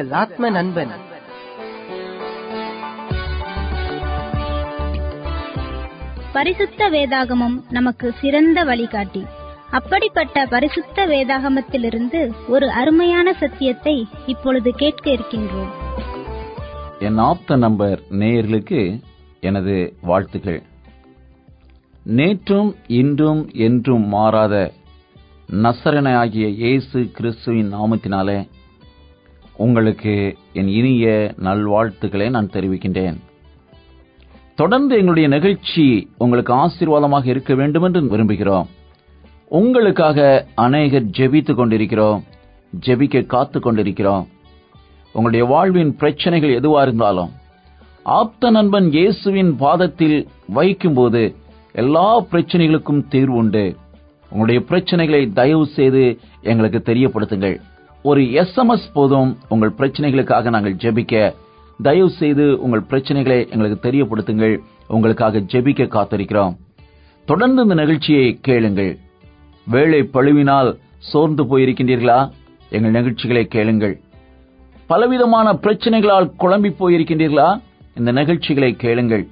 உங்கள் 0.03 0.19
ஆத்ம 0.19 0.49
நண்பன் 0.49 0.93
பரிசுத்த 6.31 6.89
வேதாகமம் 6.89 7.55
நமக்கு 7.69 8.07
சிறந்த 8.21 8.63
வழிகாட்டி. 8.63 9.21
அப்படிப்பட்ட 9.69 10.45
பரிசுத்த 10.45 11.05
வேதாகமத்திலிருந்து 11.07 12.21
ஒரு 12.47 12.67
அருமையான 12.71 13.33
சத்தியத்தை 13.33 13.95
இப்பொழுது 14.25 14.71
கேட்க 14.75 15.05
இருக்கின்றோம். 15.11 15.71
என் 16.99 17.21
ஆப்த 17.29 17.55
நம்பர் 17.55 18.01
நேயர்களுக்கு 18.21 18.81
எனது 19.39 19.75
வாழ்த்துக்கள் 20.01 20.61
நேற்றும் 22.19 22.71
இன்றும் 23.01 23.43
என்றும் 23.67 24.07
மாறாத 24.07 24.55
நசரனாகிய 25.63 26.49
இயேசு 26.61 26.99
கிறிஸ்துவின் 27.19 27.71
நாமத்தினாலே 27.73 28.37
உங்களுக்கு 29.57 30.37
என் 30.53 30.67
இனிய 30.67 31.33
நல்வாழ்த்துக்களை 31.37 32.29
நான் 32.29 32.49
தெரிவிக்கின்றேன். 32.53 33.17
தொடர்ந்து 34.55 34.95
எங்களுடைய 34.95 35.27
நிகழ்ச்சி 35.29 36.09
உங்களுக்கு 36.17 36.53
ஆசீர்வாதமாக 36.53 37.25
இருக்க 37.25 37.55
வேண்டும் 37.55 37.83
என்று 37.83 38.01
விரும்புகிறோம். 38.01 38.65
உங்களுக்காக 39.47 40.45
அநேகர் 40.55 41.05
ஜெபித்துக் 41.05 41.55
கொண்டிருக்கிறோம் 41.55 42.23
ஜெபிக்க 42.85 43.25
காத்துக் 43.25 43.63
கொண்டிருக்கிறோம். 43.63 44.27
உங்களுடைய 45.07 45.45
வாழ்வின் 45.45 45.95
பிரச்சனைகள் 45.95 46.59
எதுவா 46.59 46.81
இருந்தாலும் 46.81 47.29
ஆப்த 48.03 48.49
நண்பன் 48.49 48.91
இயேசுவின் 48.91 49.55
பாதத்தில் 49.55 50.27
வைக்கும்போது 50.47 51.35
எல்லா 51.73 52.21
பிரச்சனைகளுக்கும் 52.21 53.07
தீர்வு 53.07 53.35
உண்டு. 53.35 53.75
உங்களுடைய 54.23 54.61
பிரச்சனைகளை 54.69 55.33
தயவு 55.33 55.65
செய்து 55.65 56.19
எங்களுக்கு 56.41 56.93
தெரியப்படுத்துங்கள். 56.93 57.61
ஒரு 58.03 58.21
எஸ்எம்எஸ் 58.21 58.91
போதும் 58.93 59.37
உங்கள் 59.49 59.73
பிரச்சனைகளுக்காக 59.77 60.49
நாங்கள் 60.49 60.73
ஜெபிக்க. 60.73 61.33
தயவு 61.83 62.09
செய்து 62.09 62.61
உங்கள் 62.61 62.83
பிரச்சனைகளை 62.89 63.49
எங்களுக்கு 63.49 63.91
தெரியப்படுத்துங்கள். 63.91 64.57
உங்களுக்காக 64.87 65.39
ஜெபிக்க 65.39 65.87
காத்திருக்கிறோம். 65.87 66.55
தொடர்ந்து 67.25 67.61
இந்த 67.61 67.73
நிகழ்ச்சியை 67.73 68.37
கேளுங்கள். 68.41 68.97
வேலை 69.67 70.01
பழுவினால் 70.01 70.77
சோர்ந்து 70.97 71.43
போயிருக்கின்றீர்களா? 71.43 72.31
எங்கள் 72.69 72.91
நிகழ்ச்சிகளை 72.91 73.45
கேளுங்கள். 73.45 74.01
பலவிதமான 74.87 75.53
பிரச்சனைகளால் 75.53 76.31
குழம்பி 76.39 76.73
போயிருக்கின்றீர்களா? 76.79 77.61
இந்த 77.97 78.11
நிகழ்ச்சிகளை 78.11 78.73
கேளுங்கள். 78.73 79.27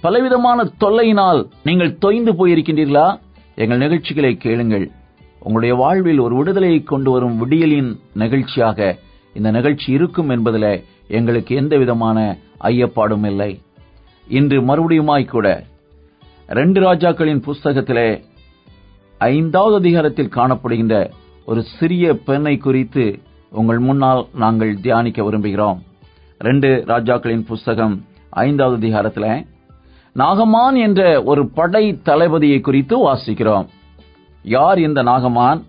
பலவிதமான 0.00 0.70
தொல்லையினால் 0.80 1.46
நீங்கள் 1.62 1.98
தொய்ந்து 2.00 2.32
போயிருக்கின்றீர்களா? 2.38 3.20
எங்கள் 3.54 3.78
நிகழ்ச்சிகளை 3.78 4.36
கேளுங்கள். 4.36 4.90
உங்களுடைய 5.38 5.74
வாழ்வில் 5.74 6.18
ஒரு 6.18 6.34
விடுதலையை 6.36 6.82
கொண்டு 6.82 7.10
வரும் 7.10 7.36
விடியலின் 7.38 7.90
நிகழ்ச்சியாக 8.14 8.98
இந்த 9.34 9.50
நிகழ்ச்சி 9.50 9.92
இருக்கும் 9.92 10.28
என்பதில் 10.28 10.84
எங்களுக்கு 11.08 11.54
எந்த 11.54 11.76
விதமான 11.76 12.36
ஐயப்பாடும் 12.60 13.24
இல்லை. 13.24 13.60
இன்று 14.28 14.60
மறுபடியுமாய் 14.60 15.24
கூட 15.24 15.64
ரெண்டு 16.48 16.80
ராஜாக்களின் 16.80 17.42
புஸ்தகத்திலே 17.46 18.08
ஐந்தாவது 19.18 19.76
அதிகாரத்தில் 19.76 20.34
காணப்படுகின்ற 20.34 21.10
ஒரு 21.44 21.62
சிறிய 21.78 22.14
பெண்ணை 22.14 22.56
குறித்து 22.56 23.04
உங்கள் 23.50 23.78
முன்னால் 23.78 24.26
நாங்கள் 24.34 24.80
தியானிக்க 24.80 25.22
விரும்புகிறோம். 25.22 25.78
ரெண்டு 26.38 26.84
ராஜாக்களின் 26.86 27.46
புஸ்தகம் 27.46 27.94
ஐந்தாவது 28.30 28.76
அதிகாரத்தில் 28.76 29.46
நாகமான் 30.16 30.76
என்ற 30.76 31.22
ஒரு 31.22 31.48
படை 31.48 31.84
தளபதியை 32.04 32.60
குறித்து 32.60 32.96
வாசிக்கிறோம். 33.06 33.66
யார் 34.44 34.78
இந்த 34.78 35.00
நாகமான்? 35.02 35.60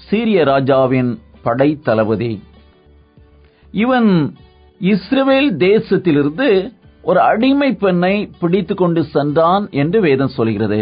சீரிய 0.00 0.40
ராஜாவின் 0.44 1.10
படை 1.42 1.68
தளபதி 1.86 2.32
இவன் 3.74 4.10
இஸ்ரேல் 4.80 5.50
தேசத்திலிருந்து 5.56 6.48
ஒரு 7.02 7.20
அடிமை 7.20 7.70
பெண்ணை 7.72 8.14
பிடித்து 8.40 8.74
கொண்டு 8.74 9.00
சென்றான் 9.04 9.64
என்று 9.70 9.98
வேதம் 10.00 10.36
சொல்கிறது. 10.36 10.78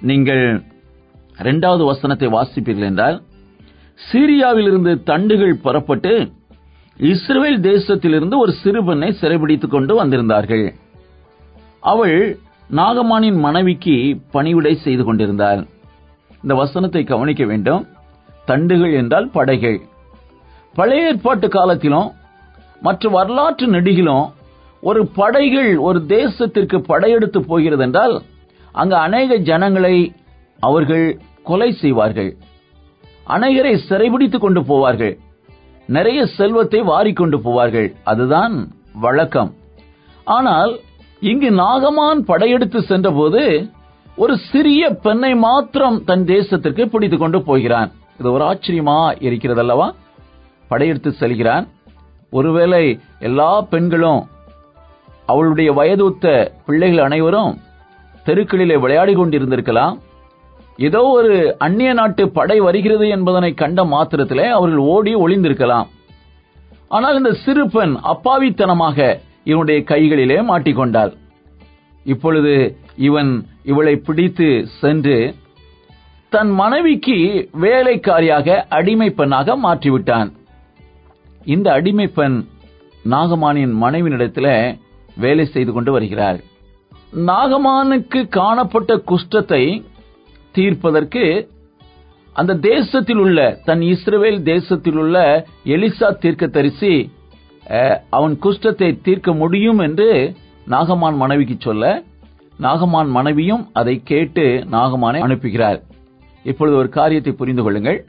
நீங்கள் 0.00 0.44
இரண்டாவது 1.38 1.84
வசனத்தை 1.84 2.28
வாசிப்பீர்கள் 2.28 2.88
என்றால் 2.90 3.18
சீரியாவிலிருந்து 4.00 4.92
தண்டுகள் 5.02 5.60
புறப்பட்டு 5.62 6.12
இஸ்ரேல் 7.00 7.60
தேசத்திலிருந்து 7.70 8.36
ஒரு 8.36 8.52
சிறு 8.62 8.80
பெண்ணை 8.84 9.10
சிறைபிடித்துக் 9.20 9.74
கொண்டு 9.76 9.92
வந்திருந்தார்கள். 10.00 10.66
அவள் 11.92 12.38
நாகமானின் 12.70 13.38
மனைவிக்கு 13.38 13.96
பணிவிடை 14.30 14.74
செய்து 14.74 15.04
கொண்டிருந்தாள். 15.04 15.62
இந்த 16.44 16.54
வசனத்தை 16.54 17.04
கவனிக்க 17.04 17.42
வேண்டும். 17.44 17.82
தண்டுகள் 18.44 18.92
என்றால் 18.92 19.28
படைகள். 19.28 19.78
பழைய 20.74 21.06
ஏற்பாட்டு 21.06 21.48
காலத்திலும் 21.48 22.08
மற்ற 22.80 23.08
வரலாற்று 23.08 23.66
நெடுகிலும் 23.66 24.26
ஒரு 24.82 25.02
படைகள் 25.06 25.70
ஒரு 25.78 25.98
தேசத்திற்கு 26.08 26.78
படையெடுத்து 26.78 27.40
போகிறது 27.44 27.82
என்றால் 27.82 28.22
அங்கு 28.72 28.96
அநேக 28.96 29.36
ஜனங்களை 29.50 30.12
அவர்கள் 30.60 31.06
கொலை 31.42 31.72
செய்வார்கள். 31.72 32.30
அநேகரை 33.28 33.74
சிறைபிடித்துக் 33.88 34.44
கொண்டு 34.44 34.60
போவார்கள். 34.60 35.14
நிறைய 35.88 36.26
செல்வத்தை 36.26 36.80
வாரிக்கொண்டு 36.82 37.38
போவார்கள். 37.46 37.88
அதுதான் 38.04 38.54
வழக்கம். 38.92 39.52
ஆனால் 40.24 40.72
இங்கு 41.20 41.50
நாகமான் 41.50 42.20
படையெடுத்து 42.30 42.82
சென்றபோது 42.82 43.42
ஒரு 44.22 44.34
சிறிய 44.50 44.82
பெண்ணை 45.04 45.30
மாத்திரம் 45.44 45.96
தன் 46.08 46.24
தேசத்திற்கு 46.24 46.82
பிடித்து 46.90 47.16
கொண்டு 47.18 47.38
போகிறான். 47.42 47.88
இது 48.18 48.28
ஒரு 48.32 48.44
ஆச்சரியமா 48.50 48.98
இருக்கிறது 49.26 49.60
அல்லவா 49.62 49.86
படையெடுத்து 50.70 51.10
செல்கிறான். 51.20 51.64
ஒருவேளை 52.38 52.84
எல்லா 53.28 53.50
பெண்களும் 53.72 54.20
அவளுடைய 55.32 55.70
வயதுத்த 55.78 56.26
பிள்ளைகள் 56.66 57.04
அனைவரும் 57.06 57.52
தெருக்களிலே 58.26 58.76
விளையாடி 58.84 59.14
கொண்டிருந்திருக்கலாம். 59.14 59.96
ஏதோ 60.88 61.00
ஒரு 61.18 61.32
அந்நிய 61.66 61.90
நாட்டு 62.00 62.22
படை 62.36 62.58
வருகிறது 62.66 63.08
என்பதனை 63.16 63.50
கண்ட 63.62 63.80
மாத்திரத்திலே 63.94 64.46
அவர்கள் 64.58 64.82
ஓடி 64.94 65.14
ஒளிந்திருக்கலாம். 65.24 65.88
ஆனால் 66.88 67.18
இந்த 67.20 67.32
சிறு 67.44 67.64
பெண் 67.74 67.94
அப்பாவித்தனமாக 68.12 68.98
இவனுடைய 69.50 69.80
கைகளிலே 69.92 70.38
மாட்டிக்கொண்டாள். 70.50 71.12
இப்பொழுது 72.12 72.54
இவன் 73.08 73.32
இவளை 73.64 73.96
பிடித்து 73.96 74.48
சென்று 74.80 75.34
தன் 76.32 76.50
மனைவிக்கு 76.50 77.16
வேலைக்காரியாக 77.60 78.56
அடிமை 78.68 79.10
பெண்ணாக 79.10 79.56
மாற்றிவிட்டான். 79.56 80.30
இந்த 81.44 81.72
அடிமை 81.72 82.06
பெண் 82.06 82.36
நாகமானின் 83.04 83.74
மனைவியிடத்தில் 83.82 84.76
வேலை 85.16 85.44
செய்து 85.46 85.72
கொண்டு 85.72 85.92
வருகிறார் 85.92 86.38
நாகமானுக்கு 87.28 88.28
காணப்பட்ட 88.28 88.92
குஷ்டத்தை 89.10 89.82
தீர்ப்பதற்கு 90.52 91.24
அந்த 92.36 92.52
தேசத்தில் 92.54 93.16
உள்ள 93.16 93.38
தன் 93.64 93.80
இஸ்ரேல் 93.80 94.42
தேசத்தில் 94.42 94.96
உள்ள 94.96 95.46
எலிசா 95.64 96.08
தீர்க்க 96.18 96.46
தரிசி 96.46 96.94
அவன் 98.10 98.34
குஷ்டத்தை 98.44 98.88
தீர்க்க 99.02 99.32
முடியும் 99.32 99.78
என்று 99.78 100.08
நாகமான் 100.66 101.16
மனைவிக்கு 101.16 101.56
சொல்ல 101.58 101.84
நாகமான் 102.60 103.08
மனைவியும் 103.08 103.68
அதை 103.72 104.02
கேட்டு 104.04 104.64
நாகமானை 104.70 105.20
அனுப்புகிறார். 105.26 105.80
இப்பொழுது 106.44 106.76
ஒரு 106.76 106.88
காரியத்தை 106.88 107.32
புரிந்து 107.32 107.62
கொள்ளுங்கள். 107.62 108.04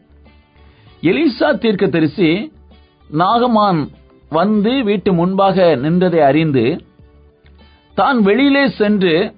எலிசா 1.01 1.57
தீர்க்க 1.57 1.87
தரிசி 1.87 2.51
நாகமான் 3.09 3.87
வந்து 4.29 4.83
வீட்டு 4.83 5.13
முன்பாக 5.13 5.75
நின்றதை 5.75 6.17
அறிந்து 6.17 6.83
தான் 7.95 8.21
வெளியிலே 8.21 8.69
சென்று 8.69 9.33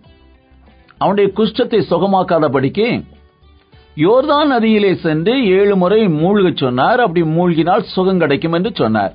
அவனுடைய 0.98 1.32
குஷ்டத்தை 1.36 1.80
சுகமாக்காதபடிக்கு 1.89 3.04
யோர்தான் 3.96 4.52
நதியிலே 4.52 4.96
சென்று 4.96 5.46
ஏழு 5.48 5.76
முறை 5.76 6.08
மூழ்கச் 6.08 6.58
சொன்னார். 6.58 7.00
அப்படி 7.00 7.22
மூழ்கினால் 7.30 7.80
சுகம் 7.80 8.17
கிடைக்கும் 8.17 8.54
என்று 8.54 8.72
சொன்னார். 8.74 9.13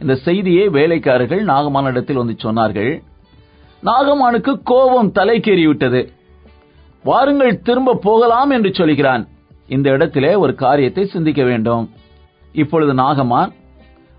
இந்த 0.00 0.14
செய்தியை 0.14 0.68
வேலைக்காரர்கள் 0.68 1.44
நாகமானிடத்தில் 1.44 2.20
வந்து 2.22 2.36
சொன்னார்கள். 2.42 3.02
நாகமானுக்கு 3.82 4.52
கோபம் 4.62 5.12
தலைக்கேறிவிட்டது. 5.12 6.00
வாருங்கள் 7.04 7.60
திரும்ப 7.60 7.94
போகலாம் 7.94 8.50
என்று 8.50 8.74
சொல்கிறான். 8.74 9.28
இந்த 9.68 9.90
இடத்திலே 9.90 10.34
ஒரு 10.34 10.54
காரியத்தை 10.54 11.06
சிந்திக்க 11.06 11.42
வேண்டும். 11.42 11.90
இப்பொழுது 12.52 12.94
நாகமான் 12.94 13.50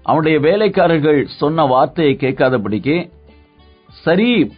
அவனுடைய 0.04 0.40
வேலைக்காரர்கள் 0.40 1.26
சொன்ன 1.38 1.66
வார்த்தையை 1.66 2.18
கேட்காதபடிக்கு 2.20 3.12
சரி 4.06 4.52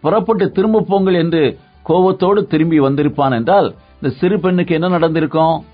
புறப்பட்டு 0.00 0.50
திரும்ப 0.50 0.84
போங்கள் 0.88 1.14
என்று 1.14 1.58
கோபத்தோடு 1.82 2.46
திரும்பி 2.46 2.80
வந்திருப்பான் 2.80 3.30
என்றால் 3.30 3.74
இந்த 4.00 4.16
சிறு 4.20 4.40
பெண்ணுக்கு 4.40 4.74
என்ன 4.74 4.88
நடந்திருக்கும்? 4.88 5.64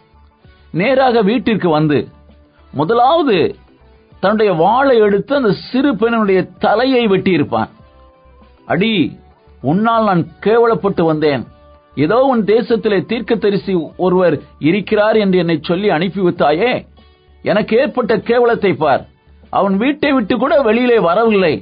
நேராக 0.70 1.22
வீட்டிற்கு 1.22 1.68
வந்து 1.68 2.08
முதலாவது 2.74 3.56
தன்னுடைய 4.20 4.52
வாளை 4.52 4.96
எடுத்து 4.98 5.34
அந்த 5.34 5.52
சிறு 5.52 5.96
பெண்ணுடைய 5.96 6.42
தலையை 6.58 7.06
வெட்டியிருப்பான். 7.06 7.70
அடி 8.72 8.92
உன்னால் 9.70 10.08
நான் 10.10 10.22
கேவலப்பட்டு 10.44 11.02
வந்தேன். 11.10 11.42
ஏதோ 11.96 12.18
உன் 12.32 12.42
தேசத்திலே 12.50 12.98
தீர்க்க 13.10 13.34
தரிசி 13.36 13.72
ஒருவர் 14.04 14.34
இருக்கிறார் 14.68 15.16
என்று 15.24 15.38
என்னை 15.42 15.56
சொல்லி 15.68 15.88
அனுப்பிவிட்டாயே? 15.96 16.72
எனக்கு 17.44 17.72
ஏற்பட்ட 17.82 18.12
கேவலத்தை 18.28 18.72
பார். 18.82 19.02
அவன் 19.58 19.76
வீட்டை 19.82 20.10
விட்டு 20.16 20.34
கூட 20.36 20.54
வெளியிலே 20.68 20.98
வரவில்லை. 21.08 21.54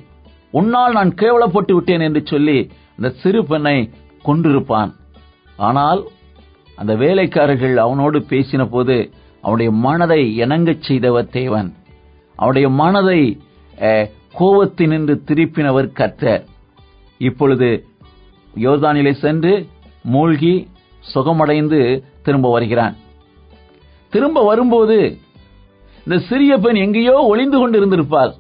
உன்னால் 0.59 0.97
நான் 0.99 1.13
கேவலப்பட்டு 1.23 1.73
விட்டேன் 1.77 2.05
என்று 2.09 2.23
சொல்லி 2.33 2.59
அந்த 2.97 3.11
சிறு 3.23 3.41
பெண்ணை 3.51 3.77
கொன்றிருப்பான். 4.29 4.93
ஆனால் 5.69 6.01
அந்த 6.79 6.93
வேலைக்காரர்கள் 7.05 7.77
அவனோடு 7.85 8.19
பேசின 8.33 8.63
போது 8.75 8.97
அவனுடைய 9.45 9.71
மனதை 9.87 10.21
இணங்கச் 10.45 10.87
செய்தவர் 10.89 11.33
தேவன். 11.39 11.69
அவனுடைய 12.39 12.69
மனதை 12.83 13.21
கோபத்தினின்று 14.39 15.15
திருப்பினவர் 15.29 15.91
கர்த்தர். 16.01 16.43
இப்பொழுது 17.19 17.85
யோர்தானிலே 18.57 19.13
சென்று 19.13 19.67
மூழ்கி 20.03 20.69
சுகமடைந்து 21.15 22.03
திரும்ப 22.23 22.51
வருகிறான். 22.51 22.97
திரும்ப 24.09 24.45
வரும்போது 24.45 25.19
இந்த 26.05 26.19
சிறிய 26.19 26.59
பெண் 26.59 26.75
எங்கேயோ 26.75 27.15
ஒளிந்து 27.23 27.59
கொண்டிருந்திருப்பாள். 27.59 28.33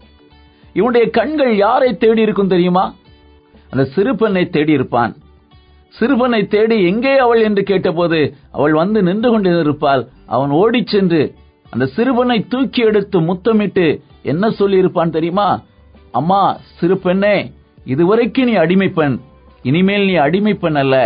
இவனுடைய 0.72 1.10
கண்கள் 1.10 1.56
யாரை 1.56 1.96
தேடி 1.96 2.20
இருக்கும் 2.20 2.48
தெரியுமா? 2.48 2.94
அந்த 3.70 3.84
சிறு 3.84 4.16
பெண்ணை 4.16 4.48
தேடி 4.48 4.72
இருப்பான். 4.72 5.16
சிறுபனை 5.94 6.46
தேடி 6.46 6.84
எங்கே 6.84 7.18
அவள் 7.18 7.42
என்று 7.42 7.62
கேட்டபோது 7.62 8.34
அவள் 8.52 8.72
வந்து 8.72 9.02
நின்று 9.02 9.30
கொண்டிருப்பாள் 9.30 10.08
அவன் 10.26 10.50
ஓடிச் 10.50 10.86
சென்று 10.86 11.34
அந்த 11.70 11.86
சிறுபனை 11.86 12.46
தூக்கி 12.48 12.82
எடுத்து 12.82 13.20
முத்தமிட்டு 13.20 14.02
என்ன 14.22 14.48
சொல்லியிருப்பான் 14.48 15.10
தெரியுமா? 15.10 15.62
அம்மா 16.12 16.40
சிறு 16.78 16.98
பெண்ணே 16.98 17.52
இதுவரைக்கும் 17.92 18.44
நீ 18.44 18.54
அடிமை 18.54 18.88
பெண் 18.88 19.16
இனிமேல் 19.62 20.06
நீ 20.06 20.14
அடிமை 20.14 20.54
பெண் 20.54 20.78
அல்ல 20.82 20.96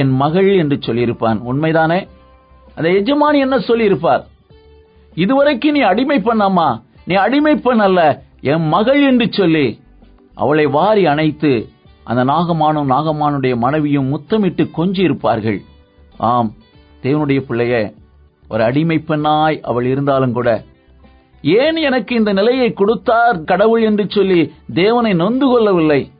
என் 0.00 0.12
மகள் 0.12 0.48
என்று 0.56 0.76
சொல்லியிருப்பான். 0.86 1.38
உண்மைதானே? 1.50 1.98
அந்த 2.74 2.88
எஜமானி 2.98 3.38
என்ன 3.38 3.56
சொல்லியிருப்பார்? 3.58 4.22
இதுவரைக்கும் 5.14 5.72
நீ 5.72 5.80
அடிமை 5.80 6.18
பண்ணாமா 6.18 6.48
அம்மா. 6.50 6.68
நீ 7.04 7.14
அடிமை 7.14 7.54
பெண் 7.56 7.78
அல்ல 7.78 8.00
என் 8.40 8.66
மகள் 8.68 9.00
என்று 9.06 9.26
சொல்லி. 9.30 9.66
அவளை 10.34 10.66
வாரி 10.66 11.06
அணைத்து 11.06 11.52
அந்த 12.04 12.22
நாகமானும் 12.24 12.90
நாகமானுடைய 12.94 13.54
மனைவியும் 13.56 14.06
முத்தமிட்டு 14.06 14.64
கொஞ்சி 14.76 15.00
இருப்பார்கள் 15.00 15.58
ஆம் 16.18 16.50
தேவனுடைய 17.02 17.40
பிள்ளைய 17.48 17.74
ஒரு 18.48 18.62
அடிமை 18.62 18.98
பெண்ணாய் 18.98 19.56
அவள் 19.60 19.86
இருந்தாலும் 19.86 20.32
கூட 20.32 20.50
ஏன் 21.42 21.76
எனக்கு 21.76 22.14
இந்த 22.14 22.32
நிலையை 22.32 22.72
கொடுத்தார் 22.72 23.44
கடவுள் 23.44 23.82
என்று 23.82 24.04
சொல்லி 24.08 24.52
தேவனை 24.74 25.12
நொந்து 25.14 25.46
கொள்ளவில்லை? 25.46 26.10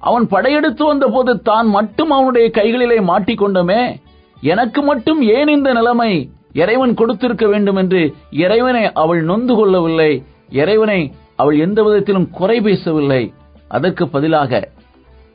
அவன் 0.00 0.26
படையெடுத்து 0.26 0.84
வந்தபோது 0.84 1.40
தான் 1.40 1.66
மட்டும் 1.66 2.10
அவனுடைய 2.10 2.50
கைகளிலே 2.50 2.98
மாட்டிக்கொண்டோமே 3.00 3.96
எனக்கு 4.40 4.82
மட்டும் 4.82 5.22
ஏன் 5.22 5.48
இந்த 5.48 5.72
நிலைமை 5.72 6.30
இறைவன் 6.52 6.94
கொடுத்திருக்க 6.94 7.46
வேண்டும் 7.46 7.76
என்று 7.76 8.14
இறைவனை 8.30 8.92
அவள் 8.92 9.22
நொந்து 9.22 9.54
கொள்ளவில்லை 9.54 10.22
இறைவனை 10.50 11.12
அவள் 11.36 11.58
எந்த 11.58 11.82
விதத்திலும் 11.82 12.30
குறை 12.30 12.60
பேசவில்லை. 12.60 13.32
அதற்கு 13.68 14.08
பதிலாக 14.08 14.68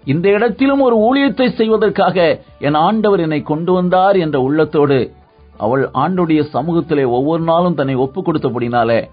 இந்த 0.05 0.29
இடத்திலும் 0.29 0.81
ஒரு 0.81 0.95
ஊழியத்தை 0.97 1.55
செய்வதற்காக 1.55 2.17
என் 2.59 2.73
ஆண்டவர் 2.73 3.19
என்னை 3.19 3.41
கொண்டு 3.41 3.73
வந்தார் 3.73 4.15
என்ற 4.15 4.39
உள்ளத்தோடு 4.39 5.11
அவள் 5.57 5.89
ஆண்டுடைய 5.93 6.41
சமூகத்திலே 6.53 7.05
ஒவ்வொரு 7.07 7.43
நாளும் 7.43 7.75
தன்னை 7.75 7.95
ஒப்புக் 7.95 8.27
கொடுத்தபடினாலே 8.27 9.09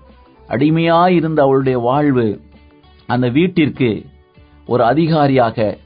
அடிமையாயிருந்த 0.49 1.41
அவளுடைய 1.41 1.79
வாழ்வு 1.79 2.41
அந்த 3.07 3.29
வீட்டிற்கு 3.29 4.05
ஒரு 4.67 4.85
அதிகாரியாக 4.85 5.79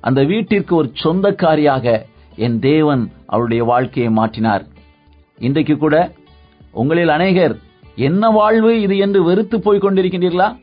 அந்த 0.00 0.24
வீட்டிற்கு 0.24 0.76
ஒரு 0.76 0.92
சொந்தக்காரியாக 1.04 2.02
என் 2.36 2.58
தேவன் 2.58 3.10
அவளுடைய 3.26 3.64
வாழ்க்கையை 3.64 4.12
மாற்றினார். 4.12 4.64
இன்றைக்கு 5.38 5.76
கூட 5.76 6.12
உங்களில் 6.72 7.08
அநேகர் 7.08 7.56
என்ன 7.96 8.30
வாழ்வு 8.30 8.80
இது 8.80 8.96
என்று 8.96 9.22
வெறுத்து 9.22 9.60
போய் 9.60 9.78
கொண்டிருக்கின்றீர்களா? 9.78 10.58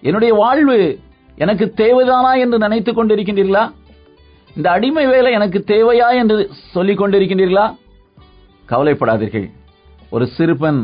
என்னுடைய 0.00 0.34
வாழ்வு 0.34 0.98
எனக்கு 1.36 1.72
தேவைதானா 1.76 2.38
என்று 2.38 2.58
நினைத்துக் 2.58 2.98
கொண்டிருக்கின்றீர்களா? 2.98 3.70
இந்த 4.56 4.70
அடிமை 4.70 5.06
வேலை 5.06 5.32
எனக்கு 5.32 5.64
தேவையா 5.66 6.14
என்று 6.14 6.50
சொல்லிக் 6.72 7.02
கொண்டிருக்கின்றீர்களா? 7.02 7.76
கவலைப்படாதீர்கள். 8.70 9.48
ஒரு 10.10 10.26
சிறுபன் 10.36 10.80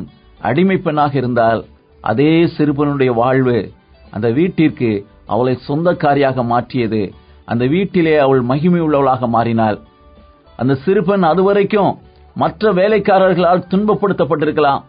அடிமை 0.48 0.76
பெண்ணாக 0.76 1.12
இருந்தால் 1.20 1.60
அதே 2.00 2.32
சிறுபனுடைய 2.56 3.10
வாழ்வு 3.20 3.58
அந்த 4.10 4.28
வீட்டிற்கு 4.38 4.90
அவளை 5.26 5.58
சொந்தக்காரியாக 5.68 6.44
மாற்றியது. 6.44 7.02
அந்த 7.50 7.64
வீட்டிலே 7.66 8.14
அவள் 8.24 8.42
மகிமை 8.50 8.80
உள்ளவளாக 8.80 9.26
மாறினாள் 9.26 9.78
அந்த 10.56 10.74
சிறுபன் 10.84 11.22
அதுவரைக்கும் 11.22 11.92
மற்ற 12.34 12.72
வேலைக்காரர்களால் 12.72 13.68
துன்பப்படுத்தப்பட்டிருக்கலாம். 13.72 14.82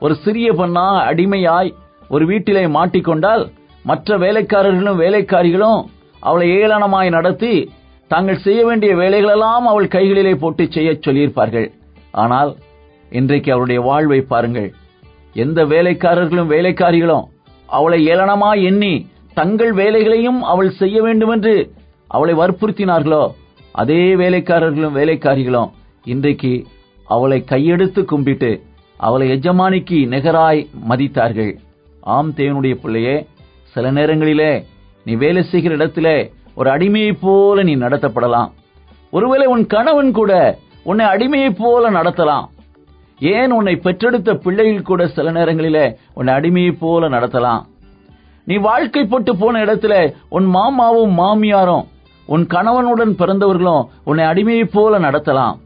ஒரு 0.00 0.14
சிறிய 0.14 0.52
பெண்ணா 0.52 0.86
அடிமையாய் 1.10 1.70
ஒரு 2.08 2.24
வீட்டிலே 2.26 2.62
மாட்டிக்கொண்டால் 2.66 3.42
மற்ற 3.84 4.18
வேலைக்காரர்களும் 4.18 5.00
வேலைக்காரிகளும் 5.04 5.80
அவளை 6.20 6.46
ஏளனமாய் 6.50 7.10
நடத்தி 7.10 7.54
தாங்கள் 8.08 8.44
செய்ய 8.46 8.60
வேண்டிய 8.66 8.94
வேலைகளெல்லாம் 8.94 9.66
அவள் 9.72 9.88
கைகளிலே 9.88 10.34
போட்டு 10.34 10.64
செய்யச் 10.70 11.08
சொல்லியிருப்பார்கள். 11.08 11.68
ஆனால் 12.12 12.56
இன்றைக்கு 13.10 13.50
அவளுடைய 13.52 13.80
வாழ்வை 13.80 14.20
பாருங்கள். 14.20 14.72
எந்த 15.34 15.64
வேலைக்காரர்களும் 15.64 16.50
வேலைக்காரிகளும் 16.50 17.26
அவளை 17.66 18.06
ஏளனமா 18.06 18.62
எண்ணி 18.62 18.94
தங்கள் 19.34 19.72
வேலைகளையும் 19.72 20.42
அவள் 20.42 20.70
செய்ய 20.70 21.02
வேண்டும் 21.02 21.28
என்று 21.28 21.72
அவளை 22.08 22.34
வற்புறுத்தினார்களோ 22.34 23.22
அதே 23.72 24.14
வேலைக்காரர்களும் 24.14 24.96
வேலைக்காரிகளும் 24.96 25.70
இன்றைக்கு 26.04 26.66
அவளை 27.04 27.44
கையெடுத்து 27.50 28.04
கும்பிட்டு 28.04 28.62
அவளை 28.96 29.26
எஜமானிக்கு 29.30 29.98
நிகராய் 30.14 30.66
மதித்தார்கள். 30.88 31.52
ஆம் 32.00 32.32
தேவனுடைய 32.32 32.74
பிள்ளையே 32.74 33.26
சில 33.74 33.90
நேரங்களிலே 33.90 34.64
நீ 35.04 35.14
வேலை 35.14 35.42
செய்கிற 35.42 35.74
இடத்திலே 35.74 36.32
ஒரு 36.54 36.70
அடிமையைப் 36.70 37.20
போல 37.20 37.62
நீ 37.62 37.76
நடத்தப்படலாம். 37.76 38.50
ஒருவேளை 39.10 39.46
உன் 39.46 39.66
கணவன் 39.66 40.12
கூட 40.12 40.58
உன்னை 40.82 41.06
அடிமையைப் 41.06 41.56
போல 41.58 41.90
நடத்தலாம். 41.90 42.46
ஏன் 43.20 43.50
உன்னை 43.50 43.76
பெற்றெடுத்த 43.76 44.34
பிள்ளைகள் 44.34 44.82
கூட 44.82 45.08
சில 45.08 45.30
நேரங்களிலே 45.30 45.96
உன்னை 46.14 46.34
அடிமையைப் 46.34 46.78
போல 46.78 47.08
நடத்தலாம். 47.08 47.62
நீ 48.44 48.56
வாழ்க்கைப்பட்டு 48.56 49.30
போன 49.38 49.64
இடத்துல 49.64 50.12
உன் 50.28 50.44
மாமாவும் 50.44 51.18
மாமியாரும் 51.18 51.84
உன் 52.26 52.46
கணவனுடன் 52.46 53.14
பிறந்தவர்களும் 53.14 53.84
உன்னை 54.04 54.24
அடிமையைப் 54.24 54.72
போல 54.72 54.98
நடத்தலாம். 54.98 55.56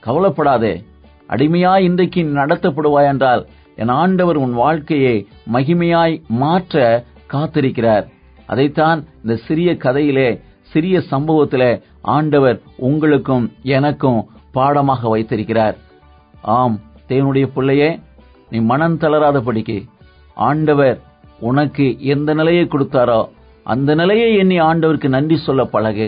கவலைப்படாதே. 0.00 0.84
அடிமையாய் 1.28 1.80
இன்றைக்கு 1.80 2.22
நடத்தப்படுவாய் 2.22 3.06
என்றால் 3.06 3.46
என் 3.76 3.88
ஆண்டவர் 3.88 4.36
உன் 4.36 4.52
வாழ்க்கையை 4.52 5.26
மகிமையாய் 5.52 6.20
மாற்ற 6.28 7.04
காத்திருக்கிறார். 7.32 8.06
அதைத்தான் 8.46 9.04
இந்த 9.22 9.36
சிறிய 9.36 9.72
கதையிலே 9.72 10.40
சிறிய 10.60 11.02
சம்பவத்திலே 11.10 11.82
ஆண்டவர் 12.02 12.60
உங்களுக்கும் 12.76 13.52
எனக்கும் 13.62 14.28
பாடமாக 14.58 15.08
வைத்திருக்கிறார். 15.08 15.76
ஆம் 16.56 16.76
தேவனுடைய 17.08 17.46
பிள்ளையே 17.54 17.88
நீ 18.50 18.58
மனம் 18.70 19.00
தளராதபடிக்கு 19.00 19.78
ஆண்டவர் 20.48 20.98
உனக்கு 21.40 21.86
எந்த 22.14 22.30
நிலையை 22.34 22.64
கொடுத்தாரோ 22.64 23.20
அந்த 23.72 23.90
நிலையை 23.94 24.28
எண்ணி 24.36 24.56
ஆண்டவருக்கு 24.60 25.08
நன்றி 25.08 25.36
சொல்ல 25.36 25.62
பழகு. 25.64 26.06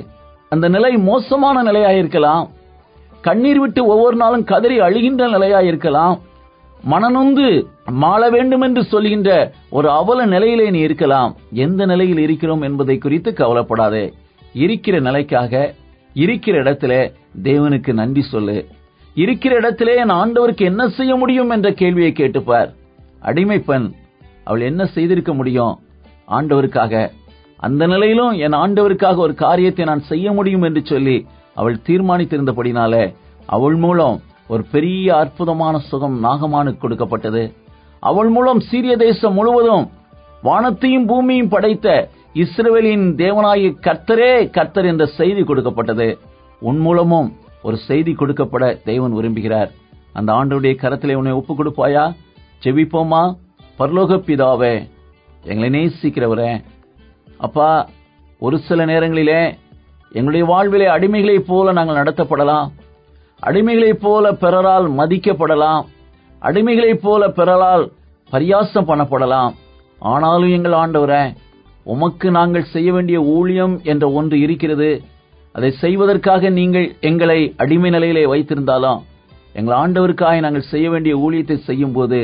அந்த 0.48 0.66
நிலை 0.68 0.92
மோசமான 1.08 1.56
நிலையாயிருக்கலாம். 1.62 2.44
கண்ணீர் 3.20 3.60
விட்டு 3.60 3.80
ஒவ்வொரு 3.86 4.16
நாளும் 4.16 4.44
கதறி 4.44 4.76
அழுகின்ற 4.80 5.22
நிலையாயிருக்கலாம். 5.34 6.14
மனநொந்து 6.90 7.46
மாள 8.02 8.22
வேண்டும் 8.30 8.60
என்று 8.60 8.82
சொல்கின்ற 8.84 9.30
ஒரு 9.70 9.88
அவல 9.90 10.26
நிலையிலே 10.34 10.66
நீ 10.70 10.78
இருக்கலாம். 10.78 11.32
எந்த 11.64 11.82
நிலையில் 11.86 12.22
இருக்கிறோம் 12.26 12.62
என்பதை 12.62 12.96
குறித்து 12.98 13.32
கவலைப்படாதே. 13.32 14.04
இருக்கிற 14.64 14.96
நிலைக்காக 15.08 15.74
இருக்கிற 16.24 16.56
இடத்துல 16.62 16.92
தேவனுக்கு 17.42 17.92
நன்றி 17.92 18.22
சொல்லு. 18.22 18.58
இருக்கிற 19.14 19.52
இடத்திலே 19.54 19.94
என் 19.96 20.14
ஆண்டவருக்கு 20.20 20.64
என்ன 20.70 20.82
செய்ய 20.88 21.12
முடியும் 21.16 21.50
என்ற 21.50 21.68
கேள்வியை 21.72 22.12
கேட்டுப்பார். 22.12 22.70
அடிமை 23.20 23.58
பெண் 23.58 23.86
அவள் 24.44 24.60
என்ன 24.60 24.82
செய்திருக்க 24.86 25.32
முடியும்? 25.34 25.74
ஆண்டவருக்காக 26.28 26.94
அந்த 27.56 27.82
நிலையிலும் 27.86 28.32
என் 28.38 28.56
ஆண்டவருக்காக 28.64 29.16
ஒரு 29.16 29.34
காரியத்தை 29.34 29.84
நான் 29.84 30.08
செய்ய 30.10 30.32
முடியும் 30.32 30.62
என்று 30.62 30.82
சொல்லி 30.84 31.16
அவள் 31.54 31.84
தீர்மானித்திருந்தபடினால 31.86 32.94
அவள் 33.46 33.78
மூலம் 33.84 34.16
ஒரு 34.48 34.62
பெரிய 34.72 35.16
அற்புதமான 35.16 35.74
சுகம் 35.88 36.18
நாகமானுக்கு 36.24 36.78
கொடுக்கப்பட்டது. 36.78 37.42
அவள் 38.02 38.28
மூலம் 38.28 38.60
சீரிய 38.60 38.94
தேசம் 38.96 39.32
முழுவதும் 39.32 39.84
வானத்தையும் 40.42 41.06
பூமியும் 41.06 41.52
படைத்த 41.54 41.88
இஸ்ரவேலின் 42.34 43.04
தேவனாய 43.16 43.74
கர்த்தரே 43.80 44.50
கர்த்தர் 44.50 44.84
என்ற 44.84 45.06
செய்தி 45.06 45.44
கொடுக்கப்பட்டது. 45.44 46.18
உன் 46.60 46.78
மூலமும் 46.78 47.36
ஒரு 47.62 47.76
செய்தி 47.76 48.12
கொடுக்கப்பட 48.12 48.82
தேவன் 48.82 49.14
விரும்புகிறார். 49.14 49.70
அந்த 50.12 50.32
ஆண்டுடைய 50.32 50.74
கரத்திலே 50.74 51.14
உன்னை 51.14 51.32
ஒப்பு 51.32 51.64
கொடுப்பாயா? 51.64 52.14
செவிப்போமா 52.64 53.36
பரலோக 53.78 54.18
பிதாவே 54.18 54.88
எங்களை 55.44 55.70
நேசிக்கிறவரே. 55.70 56.64
அப்பா 57.38 57.88
ஒரு 58.38 58.58
சில 58.58 58.84
நேரங்களிலே 58.84 59.58
எங்களுடைய 60.08 60.44
வாழ்விலே 60.44 60.86
அடிமைகளைப் 60.86 61.46
போல 61.46 61.72
நாங்கள் 61.72 61.96
நடத்தப்படலாம். 61.96 62.68
அடிமைகளைப் 63.42 64.00
போல 64.00 64.32
பிறரால் 64.32 64.90
மதிக்கப்படலாம். 64.90 65.84
அடிமைகளைப் 66.42 67.02
போல 67.02 67.28
பிறரால் 67.28 67.90
பரியாசம் 68.32 68.88
பண்ணப்படலாம். 68.88 69.52
ஆனாலும் 69.98 70.50
எங்கள் 70.50 70.72
ஆண்டவரே 70.72 71.34
உமக்கு 71.92 72.28
நாங்கள் 72.38 72.70
செய்ய 72.72 72.88
வேண்டிய 72.92 73.18
ஊழியம் 73.36 73.74
என்ற 73.90 74.04
ஒன்று 74.18 74.36
இருக்கிறது. 74.44 74.90
அதை 75.54 75.70
செய்வதற்காக 75.82 76.50
நீங்கள் 76.58 76.88
எங்களை 77.10 77.38
அடிமை 77.62 77.90
நிலையிலே 77.90 78.24
வைத்திருந்தாலும். 78.32 78.98
எங்கள் 79.58 79.78
ஆண்டவருக்காக 79.82 80.40
நாங்கள் 80.46 80.70
செய்ய 80.72 80.86
வேண்டிய 80.90 81.14
ஊழியத்தை 81.24 81.56
செய்யும் 81.68 81.94
போது 81.96 82.20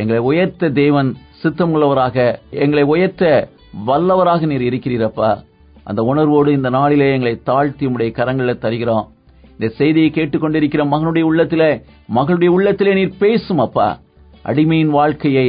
எங்களை 0.00 0.20
உயர்த்த 0.30 0.70
தேவன் 0.82 1.10
சித்தமுள்ளவராக 1.42 2.16
எங்களை 2.64 2.84
உயர்த்த 2.94 3.24
வல்லவராக 3.88 4.46
நீர் 4.50 4.66
இருக்கிறீரப்பா. 4.70 5.30
அந்த 5.88 6.00
உணர்வோடு 6.10 6.50
இந்த 6.58 6.70
நாளிலே 6.78 7.08
எங்களை 7.12 7.34
தாழ்த்தி 7.50 7.86
உடைய 7.86 8.12
கரங்களில் 8.16 8.62
தருகிறோம். 8.64 9.06
இந்த 9.58 9.68
செய்தியை 9.78 10.10
கேட்டுக்கொண்டிருக்கிற 10.14 10.82
மகனுடைய 10.94 11.24
உள்ளத்திலே 11.30 11.70
மகளுடைய 12.16 12.50
உள்ளத்திலே 12.56 12.94
நீர் 12.94 13.20
பேசும் 13.24 13.62
அப்பா. 13.66 13.88
அடிமையின் 14.50 14.94
வாழ்க்கையை 14.98 15.48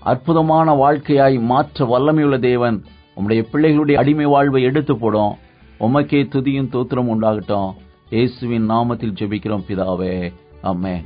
அற்புதமான 0.00 0.72
வாழ்க்கையாய் 0.72 1.40
மாற்ற 1.40 1.84
வல்லமையுள்ள 1.84 2.38
தேவன் 2.38 2.84
உம்முடைய 3.16 3.42
பிள்ளைகளுடைய 3.52 3.94
அடிமை 3.94 4.24
வாழ்வை 4.24 4.62
எடுத்து 4.62 4.96
போடும் 4.96 5.34
உமக்கே 5.80 6.20
துதியும் 6.24 6.72
தோத்திரம் 6.72 7.10
உண்டாகட்டும். 7.14 7.70
இயேசுவின் 8.10 8.70
நாமத்தில் 8.70 9.16
ஜெபிக்கிறோம் 9.18 9.64
பிதாவே. 9.68 10.32
அம்மேன் 10.62 11.04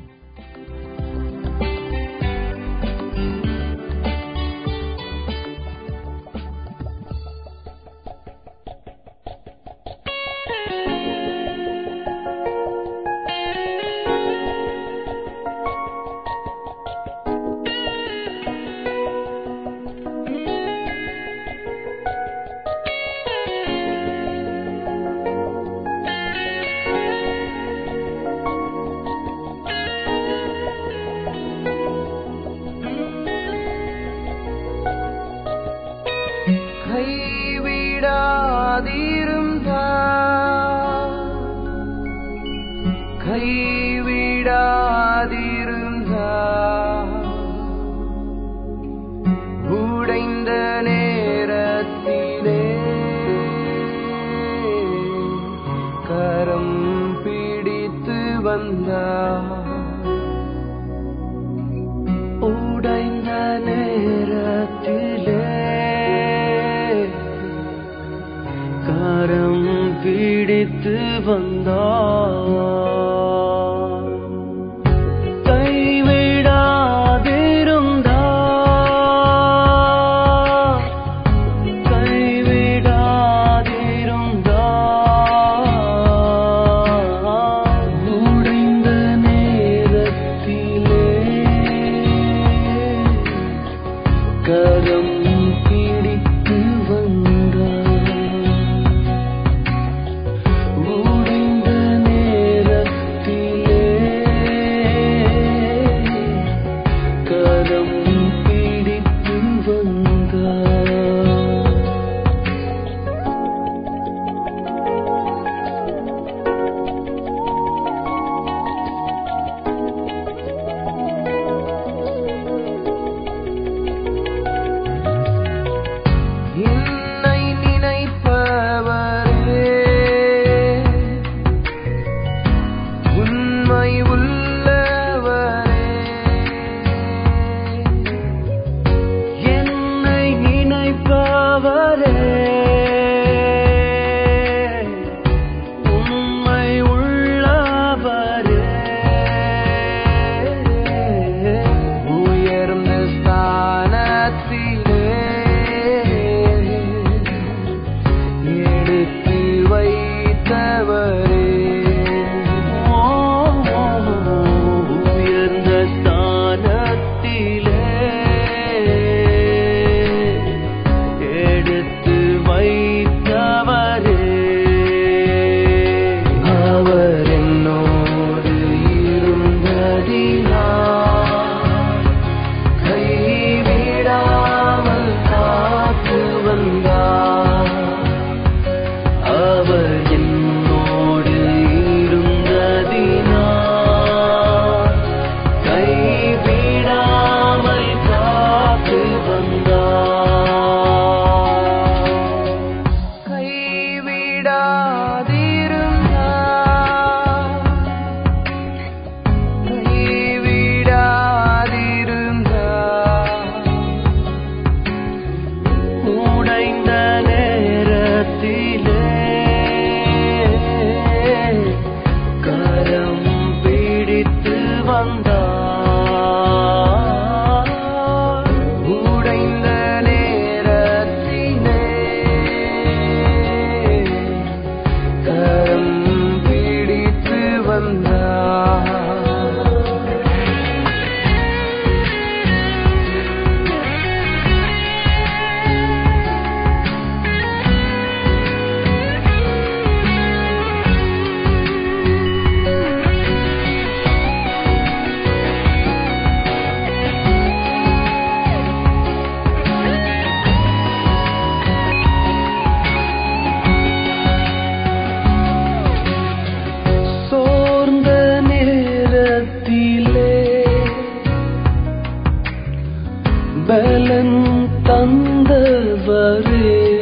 தந்தவரே. 274.88 277.01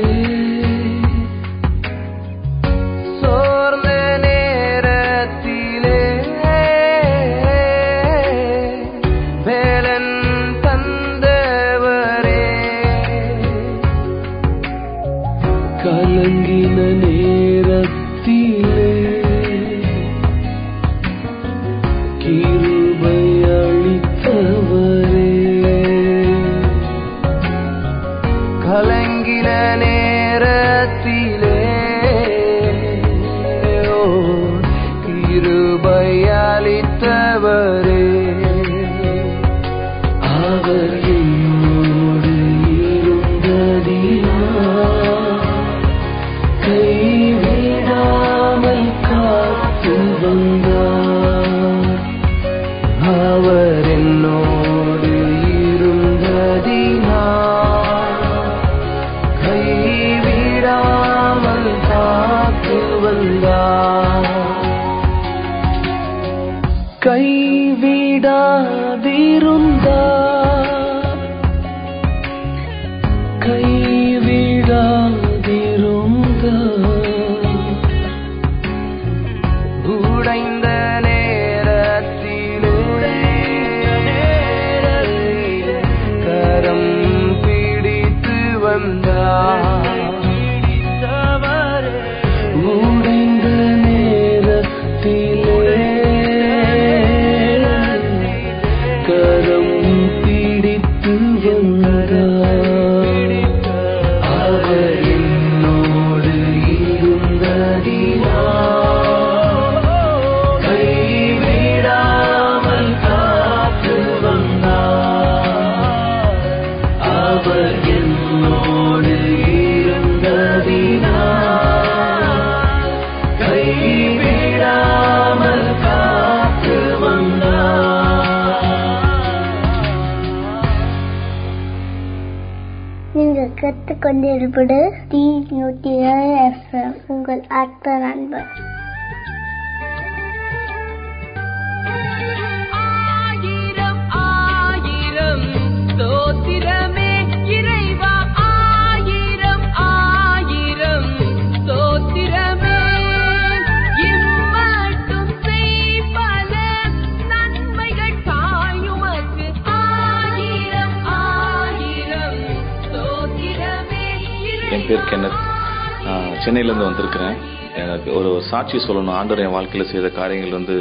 நான் 166.31 166.43
சென்னையிலேருந்து 166.47 166.89
வந்திருக்கிறேன். 166.89 167.37
எனக்கு 167.83 168.11
ஒரு 168.19 168.31
சாட்சி 168.49 168.77
சொல்லணும். 168.83 169.15
ஆண்டவர் 169.21 169.43
என் 169.45 169.55
வாழ்க்கையில் 169.55 169.91
செய்த 169.93 170.09
காரியங்கள் 170.19 170.57
வந்து 170.57 170.75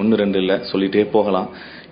ஒன்று 0.00 0.18
ரெண்டு 0.20 0.38
இல்லை 0.42 0.56
சொல்லிட்டே 0.72 1.02
போகலாம். 1.14 1.48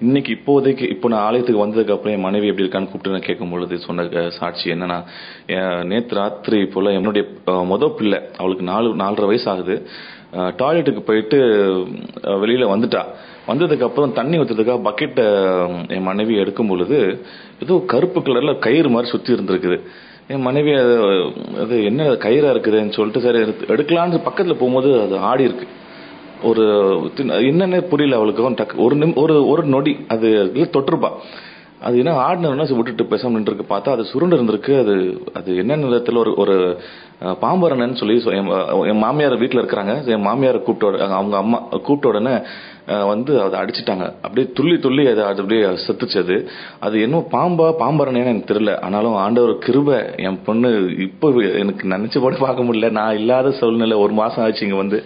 இன்னைக்கு 0.06 0.30
இப்போதைக்கு 0.36 0.84
இப்போ 0.94 1.06
நான் 1.12 1.24
ஆலயத்துக்கு 1.28 1.62
வந்ததுக்கு 1.62 1.94
அப்புறம் 1.94 2.14
என் 2.16 2.24
மனைவி 2.26 2.48
எப்படி 2.50 2.64
இருக்கான்னு 2.64 2.88
கூப்பிட்டு 2.90 3.14
நான் 3.14 3.26
கேட்கும் 3.28 3.52
பொழுது 3.52 3.78
சொன்ன 3.86 4.28
சாட்சி 4.38 4.66
என்னன்னா 4.74 4.98
நேற்று 5.92 6.16
ராத்திரி 6.18 6.60
போல 6.74 6.92
என்னுடைய 6.98 7.24
மொதல் 7.70 7.70
மொத 7.72 7.88
பிள்ளை 8.00 8.20
அவளுக்கு 8.40 8.66
நாலு 8.70 8.92
நாலரை 9.02 9.30
வயசு 9.30 9.48
ஆகுது 9.54 9.76
டாய்லெட்டுக்கு 10.60 11.02
போயிட்டு 11.08 11.40
வெளியில் 12.44 12.44
வெளியில 12.44 12.68
வந்துட்டா. 12.74 13.02
வந்ததுக்கு 13.50 13.88
அப்புறம் 13.88 14.14
தண்ணி 14.20 14.38
ஊற்றுறதுக்காக 14.42 14.82
பக்கெட்டை 14.88 15.26
என் 15.96 16.08
மனைவி 16.10 16.36
எடுக்கும் 16.44 16.70
பொழுது 16.72 17.00
ஏதோ 17.64 17.76
கருப்பு 17.94 18.20
கலர்ல 18.20 18.54
கயிறு 18.68 18.92
மாதிரி 18.96 19.12
சுத்தி 19.14 19.36
இருந்திருக்குது. 19.36 19.78
என் 20.30 20.40
மனைவி 20.40 20.72
அது 20.72 21.02
அது 21.60 21.84
என்ன 21.84 22.04
கயிறா 22.04 22.50
இருக்குதுன்னு 22.52 22.92
சொல்லிட்டு 22.92 23.20
சரி 23.20 23.38
எடுத்து- 23.38 23.78
எடுக்கலான்னு 23.78 24.20
பக்கத்துல 24.20 24.52
போகும்போது 24.52 25.00
அது 25.00 25.18
ஆடி 25.18 25.42
இருக்கு. 25.42 25.66
ஒரு 26.42 26.62
தின்- 27.16 27.30
என்னன்னே 27.30 27.80
புரியல 27.80 28.16
அவளுக்கு. 28.16 28.50
டக்கு 28.50 28.76
ஒரு 28.76 28.96
நிம் 28.96 29.14
ஒரு 29.14 29.48
ஒரு 29.48 29.64
நொடி. 29.64 29.96
அது 30.08 30.52
இதுல 30.54 30.58
தொட்டிருப்பா 30.58 31.10
அது 31.82 31.98
என்ன 31.98 32.12
ஆடினா 32.28 32.74
விட்டுட்டு 32.74 33.06
பேசாமல் 33.06 33.42
நின்றுருக்கு. 33.42 33.72
பார்த்தா 33.72 33.88
அது 33.88 34.04
சுருண்டு 34.04 34.36
இருந்திருக்கு. 34.36 34.80
அது 34.80 35.22
அது 35.34 35.56
என்ன 35.56 35.76
நிறத்துல 35.76 36.16
ஒரு 36.16 36.34
ஒரு 36.36 36.76
பாம்பரணன்னு 37.22 37.94
சொல்லி 37.94 38.24
சொ- 38.24 38.36
என் 38.36 38.88
என் 38.88 38.98
மாமியார் 38.98 39.36
வீட்டில் 39.36 39.60
இருக்கிறாங்க. 39.60 40.06
என் 40.06 40.20
மாமியார் 40.20 40.62
கூப்பிட்டோட 40.62 40.98
அவங்க 40.98 41.36
அம்மா 41.36 41.58
கூப்பிட்ட 41.58 42.08
உடனே 42.08 42.36
வந்து 43.06 43.42
அதை 43.42 43.60
அடிச்சிட்டாங்க. 43.60 44.04
அப்படியே 44.22 44.52
துள்ளி 44.52 44.78
துள்ளி 44.78 45.06
அதை 45.06 45.24
அது 45.24 45.40
அப்படியே 45.40 45.62
செத்துச்சு 45.62 46.18
அது. 46.18 46.48
அது 46.80 47.00
என்ன 47.00 47.18
பாம்பா 47.18 47.74
பாம்பரனேன்னு 47.78 48.24
எனக்கு 48.24 48.54
தெரியல. 48.54 48.80
ஆனாலும் 48.80 49.14
ஆண்டவர் 49.14 49.50
கிருப 49.50 50.18
என் 50.18 50.42
பொண்ணு 50.44 50.94
இப்போ 50.98 51.30
எனக்கு 51.30 51.88
நினைச்சு 51.88 52.18
கூட 52.18 52.36
பார்க்க 52.36 52.62
முடியல. 52.62 52.90
நான் 52.90 53.16
இல்லாத 53.16 53.50
சூழ்நிலை 53.50 53.96
ஒரு 53.96 54.12
மாசம் 54.12 54.44
ஆச்சு 54.44 54.64
இங்க 54.64 54.76
வந்து. 54.76 55.04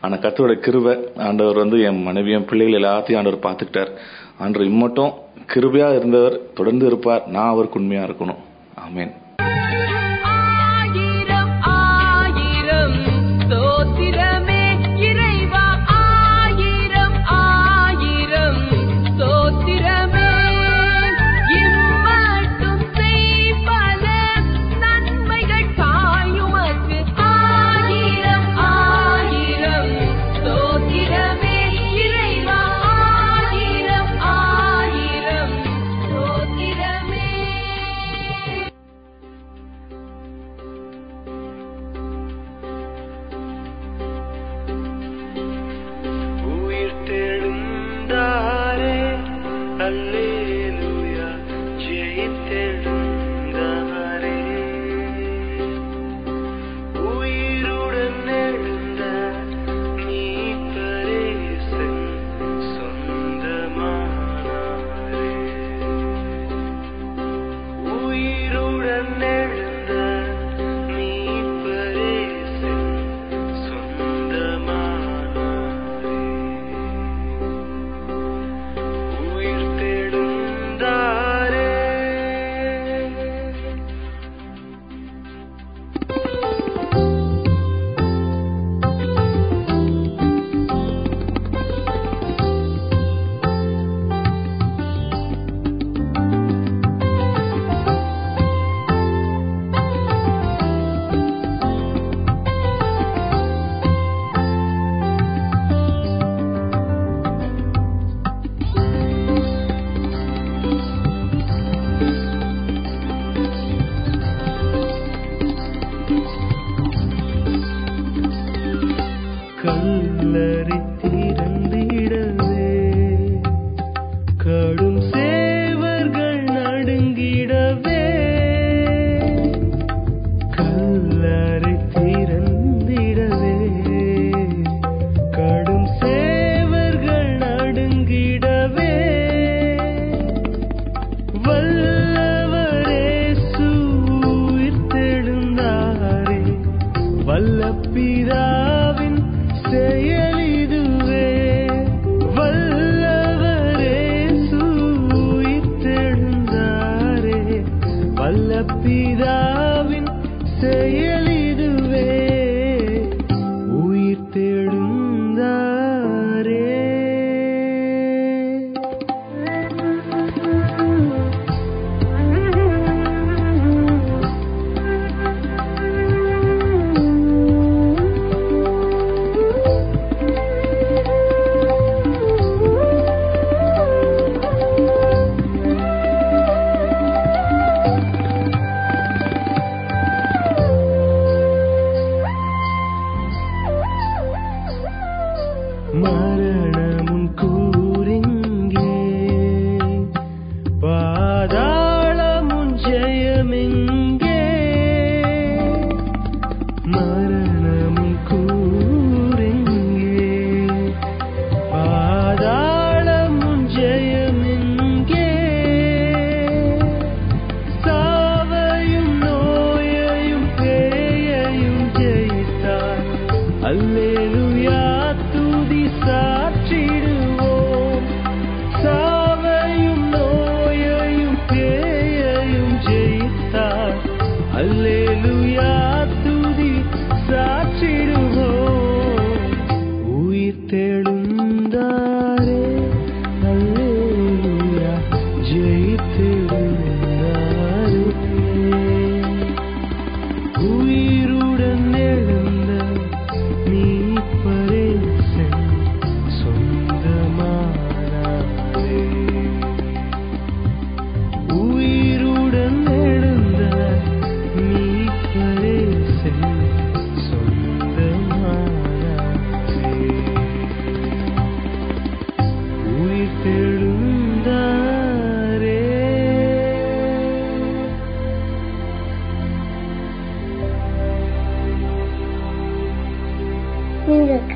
ஆனா 0.00 0.14
கத்தோட 0.14 0.54
கிருப 0.66 1.18
ஆண்டவர் 1.18 1.56
வந்து 1.56 1.82
என் 1.82 2.02
மனைவி 2.02 2.32
என் 2.32 2.44
பிள்ளைகள் 2.44 2.80
எல்லாத்தையும் 2.80 3.16
ஆண்டவர் 3.16 3.44
பார்த்துக்கிட்டார். 3.46 3.90
ஆண்டவர் 4.38 4.68
இம்மட்டும் 4.68 5.12
கிருபையா 5.54 5.96
இருந்தவர் 5.96 6.40
தொடர்ந்து 6.54 6.86
இருப்பார். 6.86 7.26
நான் 7.26 7.48
அவருக்கு 7.48 7.80
உண்மையா 7.80 8.02
இருக்கணும். 8.02 8.42
ஆமேன். 8.88 9.12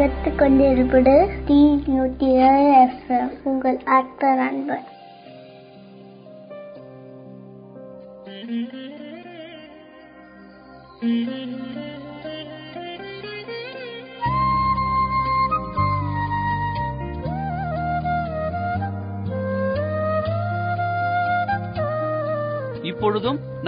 பார்த்து 0.09 0.31
கொண்டிருப்பது 0.33 1.15
டி 1.47 1.57
நூற்றி 1.87 2.29
ஏழு 2.43 2.69
எஃப்எம் 2.77 3.33
உங்கள் 3.43 3.77
ஆத்ம 3.89 4.31
நண்பன் 4.35 4.85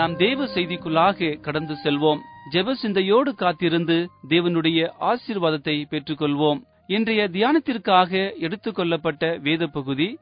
நாம் 0.00 0.16
தேவ 0.16 0.44
செய்திக்குள்ளாக 0.44 1.40
கடந்து 1.40 1.74
செல்வோம். 1.84 2.20
ஜெப 2.52 2.72
சிந்தையோடு 2.72 3.34
காத்திருந்து 3.34 3.96
தேவனுடைய 4.28 4.78
ஆசீர்வாதத்தை 5.00 5.74
பெற்றுக்கொள்வோம். 5.90 6.60
இன்றைய 6.86 7.22
தியானத்திற்காக 7.32 8.12
எடுத்துக்கொள்ளப்பட்ட 8.46 9.40
வேத 9.40 9.66
பகுதி 9.66 10.18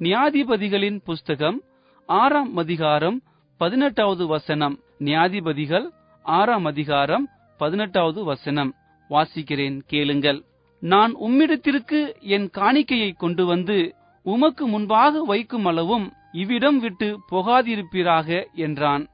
நியாதிபதிகளின் 0.00 0.98
புஸ்தகம் 1.04 1.62
ஆறாம் 2.08 2.56
அதிகாரம் 2.56 3.22
பதினெட்டாவது 3.60 4.26
வசனம். 4.26 4.78
நியாதிபதிகள் 4.98 5.86
ஆறாம் 6.24 6.64
அதிகாரம் 6.64 7.28
பதினெட்டாவது 7.56 8.24
வசனம். 8.24 8.74
வாசிக்கிறேன் 9.10 9.78
கேளுங்கள். 9.86 10.42
நான் 10.80 11.14
உம்மிடத்திற்கு 11.28 12.00
என் 12.20 12.50
காணிக்கையை 12.58 13.12
கொண்டு 13.16 13.46
வந்து 13.46 13.94
உமக்கு 14.22 14.66
முன்பாக 14.66 15.24
வைக்கும் 15.24 15.64
அளவும் 15.64 16.12
இவ்விடம் 16.32 16.78
விட்டு 16.78 17.20
போகாதிருப்பீராக 17.30 18.44
என்றான். 18.54 19.06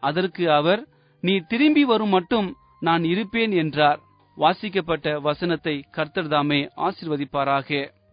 அதற்கு 0.00 0.44
அவர் 0.52 0.82
நீ 1.22 1.34
திரும்பி 1.48 1.84
வரும் 1.84 2.08
மட்டும் 2.08 2.48
நான் 2.80 3.04
இருப்பேன் 3.04 3.52
என்றார். 3.52 4.00
வாசிக்கப்பட்ட 4.36 5.20
வசனத்தை 5.20 5.74
கர்த்தர் 5.90 6.28
தாமே 6.28 6.60
ஆசிர்வதிப்பாராக. 6.86 7.68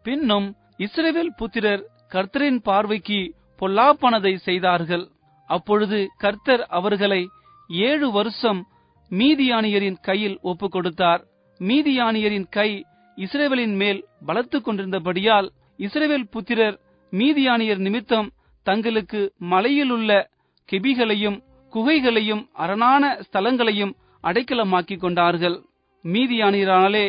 பின்னும் 0.06 0.48
இஸ்ரேவேல் 0.80 1.34
புத்திரர் 1.38 1.84
கர்த்தரின் 2.10 2.60
பார்வைக்கு 2.62 3.20
பொல்லாப்பானதை 3.62 4.34
செய்தார்கள். 4.48 5.06
அப்பொழுது 5.50 6.00
கர்த்தர் 6.18 6.64
அவர்களை 6.70 7.22
ஏழு 7.70 8.08
வருஷம் 8.12 8.62
மீதியானியரின் 9.12 10.00
கையில் 10.02 10.38
ஒப்புக் 10.42 10.72
கொடுத்தார் 10.72 11.22
மீதியானியரின் 11.60 12.48
கை 12.50 12.70
இஸ்ரேவேலின் 13.18 13.76
மேல் 13.76 14.00
பலத்து 14.26 14.58
கொண்டிருந்தபடியால் 14.60 15.48
இஸ்ரேவேல் 15.80 16.28
புத்திரர் 16.32 16.78
மீதியானியர் 17.14 17.78
நிமித்தம் 17.78 18.30
தங்களுக்கு 18.66 19.22
மலையிலுள்ள 19.52 20.12
கெபிகளையும் 20.70 21.38
குகைகளையும் 21.74 22.44
அரணான 22.64 23.04
ஸ்தலங்களையும் 23.26 23.94
அடைக்கலமாக்கிக் 24.24 25.04
கொண்டார்கள். 25.04 25.56
மீதியானியராலே 26.06 27.06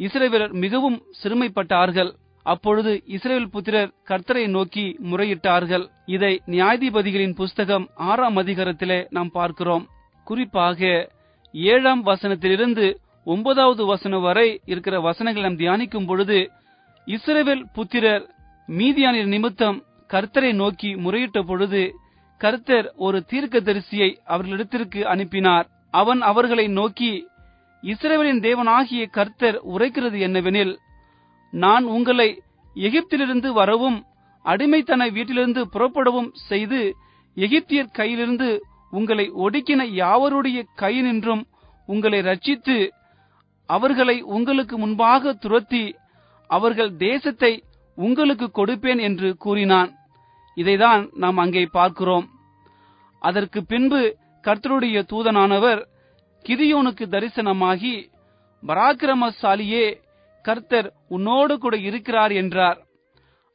இஸ்ரேவேலர் 0.00 0.54
மிகவும் 0.64 0.98
சிறுமைப்பட்டார்கள். 1.20 2.10
அப்பொழுது 2.46 2.92
இஸ்ரேல் 3.14 3.48
புத்திரர் 3.54 3.90
கர்த்தரை 4.08 4.44
நோக்கி 4.56 4.84
முறையிட்டார்கள். 5.10 5.84
இதை 6.14 6.32
நியாயாதிபதிகளின் 6.52 7.34
புஸ்தகம் 7.40 7.86
ஆறாம் 8.10 8.38
அதிகாரத்திலே 8.42 8.98
நாம் 9.16 9.30
பார்க்கிறோம். 9.38 9.84
குறிப்பாக 10.26 10.80
ஏழாம் 11.54 12.02
வசனத்திலிருந்து 12.10 12.86
ஒன்பதாவது 13.26 13.82
வசனம் 13.92 14.24
வரை 14.28 14.48
இருக்கிற 14.72 14.96
வசனங்களை 15.08 15.44
நாம் 15.46 15.60
தியானிக்கும் 15.62 16.08
பொழுது 16.10 16.38
இஸ்ரேவேல் 17.06 17.64
புத்திரர் 17.76 18.24
மீதியானின் 18.68 19.32
நிமித்தம் 19.34 19.78
கர்த்தரை 20.10 20.50
நோக்கி 20.62 20.90
முறையிட்ட 21.04 21.40
பொழுது 21.50 21.82
கர்த்தர் 22.40 22.86
ஒரு 22.96 23.18
தீர்க்கதரிசியை 23.30 24.10
அவர்களிடத்திற்கு 24.24 25.00
அனுப்பினார். 25.12 25.66
அவன் 26.00 26.20
அவர்களை 26.30 26.66
நோக்கி 26.78 27.10
இஸ்ரேவேலின் 27.82 28.40
தேவனாகிய 28.46 29.02
கர்த்தர் 29.10 29.58
உரைக்கிறது 29.74 30.18
என்னவெனில் 30.26 30.74
நான் 31.52 31.84
உங்களை 31.96 32.28
எகிப்திலிருந்து 32.76 33.48
வரவும் 33.52 33.98
அடிமைத்தன 34.44 35.02
வீட்டிலிருந்து 35.12 35.62
புறப்படவும் 35.74 36.30
செய்து 36.48 36.80
எகிப்தியர் 37.36 37.94
கையிலிருந்து 37.98 38.48
உங்களை 38.90 39.26
ஒடுக்கின 39.44 39.84
யாவருடைய 39.92 40.58
கையினின்றும் 40.82 41.42
உங்களை 41.88 42.20
ரட்சித்து 42.20 42.76
அவர்களை 43.68 44.16
உங்களுக்கு 44.36 44.76
முன்பாக 44.78 45.32
துரத்தி 45.44 45.84
அவர்கள் 46.50 46.92
தேசத்தை 46.96 47.52
உங்களுக்கு 47.98 48.46
கொடுப்பேன் 48.54 49.00
என்று 49.00 49.28
கூறினான். 49.44 49.90
இதைதான் 50.56 51.02
நாம் 51.22 51.38
அங்கே 51.44 51.64
பார்க்கிறோம். 51.78 52.26
அதற்கு 53.22 53.60
பின்பு 53.72 54.00
கர்த்தருடைய 54.44 54.98
தூதனானவர் 55.12 55.80
கிதியோனுக்கு 56.44 57.04
தரிசனமாகி 57.14 57.94
பராக்கிரமசாலியே 58.62 59.86
கர்த்தர் 60.44 60.88
உன்னோடு 61.08 61.54
கூட 61.58 61.76
இருக்கிறார் 61.88 62.32
என்றார். 62.42 62.78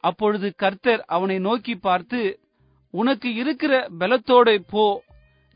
அப்பொழுது 0.04 0.48
கர்த்தர் 0.62 1.02
அவனை 1.14 1.36
நோக்கி 1.38 1.74
பார்த்து 1.86 2.20
உனக்கு 2.94 3.28
இருக்கிற 3.34 3.72
பலத்தோட 4.00 4.48
போ. 4.72 4.86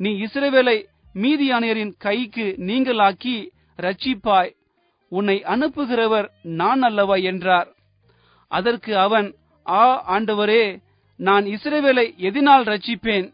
நீ 0.01 0.11
இஸ்ரவேலை 0.27 0.79
மீதியானியரின் 1.15 1.93
கைக்கு 1.99 2.47
நீங்களாக்கி 2.69 3.37
ரட்சிப்பாய் 3.79 4.53
உன்னை 5.13 5.37
அனுப்புகிறவர் 5.55 6.29
நான் 6.61 6.83
அல்லவா 6.83 7.17
என்றார். 7.31 7.69
அதற்கு 8.51 8.93
அவன் 8.99 9.29
ஆ 9.67 9.85
ஆண்டவரே 10.15 10.65
நான் 11.21 11.45
இஸ்ரேவேலை 11.55 12.07
எதினால் 12.29 12.64
ரட்சிப்பேன். 12.73 13.27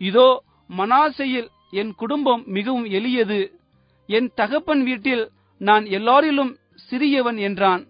இதோ 0.00 0.28
மனாசையில் 0.70 1.48
என் 1.80 1.92
குடும்பம் 1.94 2.42
மிகவும் 2.56 2.86
எளியது. 2.98 3.40
என் 4.08 4.28
தகப்பன் 4.34 4.82
வீட்டில் 4.82 5.24
நான் 5.60 5.84
எல்லாரிலும் 5.98 6.52
சிறியவன் 6.88 7.38
என்றான். 7.48 7.82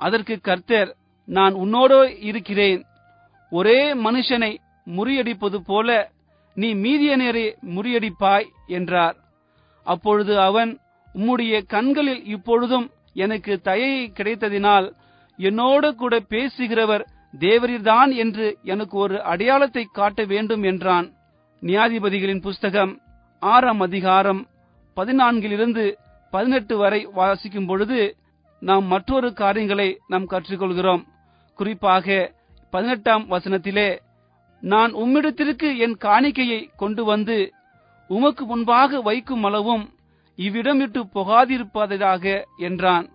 அதற்கு 0.00 0.34
கர்த்தர் 0.40 0.90
நான் 1.28 1.54
உன்னோடோ 1.54 2.00
இருக்கிறேன். 2.28 2.80
ஒரே 3.52 3.80
மனுஷனை 4.06 4.52
முறியடிப்பது 4.86 5.58
போல 5.68 5.88
நீ 6.56 6.68
மீதியனரை 6.74 7.46
முறியடிப்பாய் 7.74 8.48
என்றார். 8.78 9.16
அப்பொழுது 9.86 10.34
அவன் 10.40 10.72
உம்முடைய 11.08 11.54
கண்களில் 11.66 12.22
இப்பொழுதும் 12.34 12.86
எனக்கு 13.24 13.52
தயை 13.60 13.94
கிடைத்ததினால் 14.18 14.86
என்னோடு 15.38 15.88
கூட 15.94 16.14
பேசுகிறவர் 16.32 17.04
தேவரீர்தான் 17.38 18.10
என்று 18.16 18.58
எனக்கு 18.62 18.98
ஒரு 18.98 19.22
அடையாளத்தை 19.22 19.84
காட்ட 19.92 20.24
வேண்டும் 20.24 20.62
என்றான். 20.62 21.06
நியாதிபதிகளின் 21.62 22.40
புஸ்தகம் 22.40 22.92
ஆறாம் 23.38 23.80
அதிகாரம் 23.80 24.46
பதினான்கிலிருந்து 24.96 25.94
பதினெட்டு 26.30 26.76
வரை 26.76 27.00
வாசிக்கும் 27.12 27.66
பொழுது 27.66 28.16
நாம் 28.62 28.86
மற்றொரு 28.86 29.32
காரியங்களை 29.32 29.88
நாம் 30.06 30.30
கற்றுக்கொள்கிறோம். 30.30 31.02
குறிப்பாக 31.58 32.34
பதினெட்டாம் 32.70 33.24
வசனத்திலே 33.30 33.98
நான் 34.62 34.92
உம்மிடத்திற்கு 34.94 35.68
என் 35.76 35.96
காணிக்கையை 36.00 36.60
கொண்டு 36.76 37.04
வந்து 37.04 37.38
உமக்கு 38.10 38.44
முன்பாக 38.44 39.00
வைக்கும் 39.00 39.44
அளவும் 39.44 39.84
இவ்விடம் 40.38 40.78
விட்டு 40.78 41.00
போகாதிருப்பதாக 41.14 42.42
என்றான். 42.56 43.06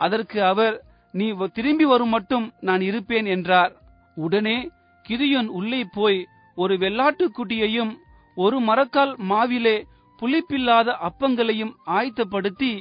அதற்கு 0.00 0.38
அவர் 0.44 0.74
நீ 1.18 1.26
திரும்பி 1.56 1.86
வரும் 1.90 2.12
மட்டும் 2.14 2.46
நான் 2.60 2.82
இருப்பேன் 2.88 3.26
என்றார். 3.34 3.72
உடனே 4.16 4.56
கிரியோன் 5.04 5.48
உள்ளே 5.58 5.80
போய் 5.96 6.20
ஒரு 6.56 6.74
வெள்ளாட்டு 6.82 7.24
குட்டியையும் 7.36 7.92
ஒரு 8.36 8.56
மரக்கால் 8.68 9.12
மாவிலே 9.30 9.76
புளிப்பில்லாத 10.20 10.88
அப்பங்களையும் 11.08 11.74
ஆயத்தப்படுத்தி 11.96 12.72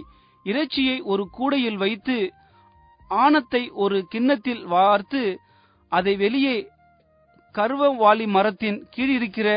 இறைச்சியை 0.46 0.98
ஒரு 1.12 1.24
கூடையில் 1.38 1.80
வைத்து 1.84 2.18
ஆணத்தை 3.12 3.64
ஒரு 3.84 3.98
கிண்ணத்தில் 4.12 4.64
வார்த்து 4.74 5.24
அதை 5.92 6.14
வெளியே 6.24 6.56
கருவவாளி 7.56 8.26
மரத்தின் 8.28 8.80
கீழிருக்கிற 8.96 9.50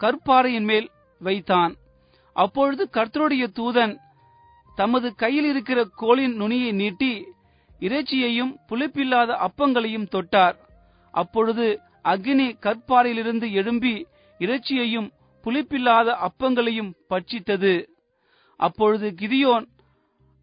கற்பாறையின் 0.00 0.66
மேல் 0.70 0.88
வைத்தான். 1.20 1.72
அப்பொழுது 2.36 2.82
கர்த்தருடைய 2.96 3.44
தூதன் 3.58 3.94
தமது 4.76 5.08
கையில் 5.22 5.48
இருக்கிற 5.52 5.80
கோளின் 6.00 6.34
நுனியை 6.40 6.70
நீட்டி 6.72 7.12
இறைச்சியையும் 7.82 8.52
புளிப்பில்லாத 8.68 9.30
அப்பங்களையும் 9.46 10.10
தொட்டார். 10.14 10.56
அப்பொழுது 11.14 11.66
அக்னி 12.12 12.48
கற்பாறையிலிருந்து 12.64 13.46
எழும்பி 13.60 13.94
இறைச்சியையும் 14.40 15.08
புளிப்பில்லாத 15.44 16.08
அப்பங்களையும் 16.26 16.92
பட்சித்தது. 17.10 17.74
அப்பொழுது 18.60 19.06
கிதியோன் 19.20 19.66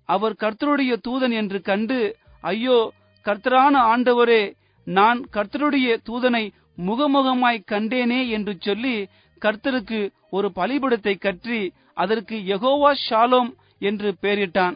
அவர் 0.10 0.36
கர்த்தருடைய 0.44 0.94
தூதன் 1.08 1.34
என்று 1.42 1.60
கண்டு 1.70 2.00
ஐயோ 2.44 2.80
கர்த்தரான 3.26 3.76
ஆண்டவரே 3.92 4.42
நான் 4.88 5.20
கர்த்தருடைய 5.36 5.90
தூதனை 6.08 6.44
முகமுகமாய் 6.88 7.60
கண்டேனே 7.72 8.22
என்று 8.30 8.54
சொல்லி 8.60 8.96
கர்த்தருக்கு 9.42 10.00
ஒரு 10.30 10.48
பலிபடத்தை 10.58 11.14
கற்றி 11.18 11.60
அதற்கு 11.94 12.36
யகோவா 12.52 12.92
ஷாலோம் 13.08 13.52
என்று 13.82 14.10
பெயரிட்டான். 14.24 14.76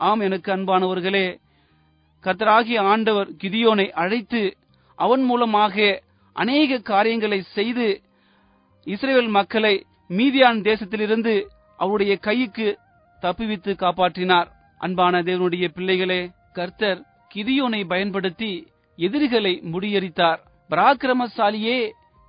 ஆம் 0.00 0.20
எனக்கு 0.20 0.50
அன்பானவர்களே 0.56 1.26
கத்தராகிய 2.24 2.78
ஆண்டவர் 2.92 3.30
கிதியோனை 3.42 3.86
அழைத்து 4.02 4.42
அவன் 4.98 5.22
மூலமாக 5.22 5.76
அநேக 6.36 6.78
காரியங்களை 6.90 7.40
செய்து 7.56 7.86
இஸ்ரேல் 8.86 9.30
மக்களை 9.38 9.74
மீதியான் 10.10 10.60
தேசத்திலிருந்து 10.68 11.34
அவருடைய 11.78 12.14
கைக்கு 12.18 12.68
தப்புவித்து 13.22 13.72
காப்பாற்றினார். 13.82 14.48
அன்பான 14.80 15.20
தேவனுடைய 15.22 15.66
பிள்ளைகளே 15.76 16.20
கர்த்தர் 16.52 17.00
கிதியோனை 17.34 17.80
பயன்படுத்தி 17.92 18.50
எதிரிகளை 18.98 19.52
முறியடித்தார். 19.72 20.40
பராக்கிரமசாலியே 20.70 21.78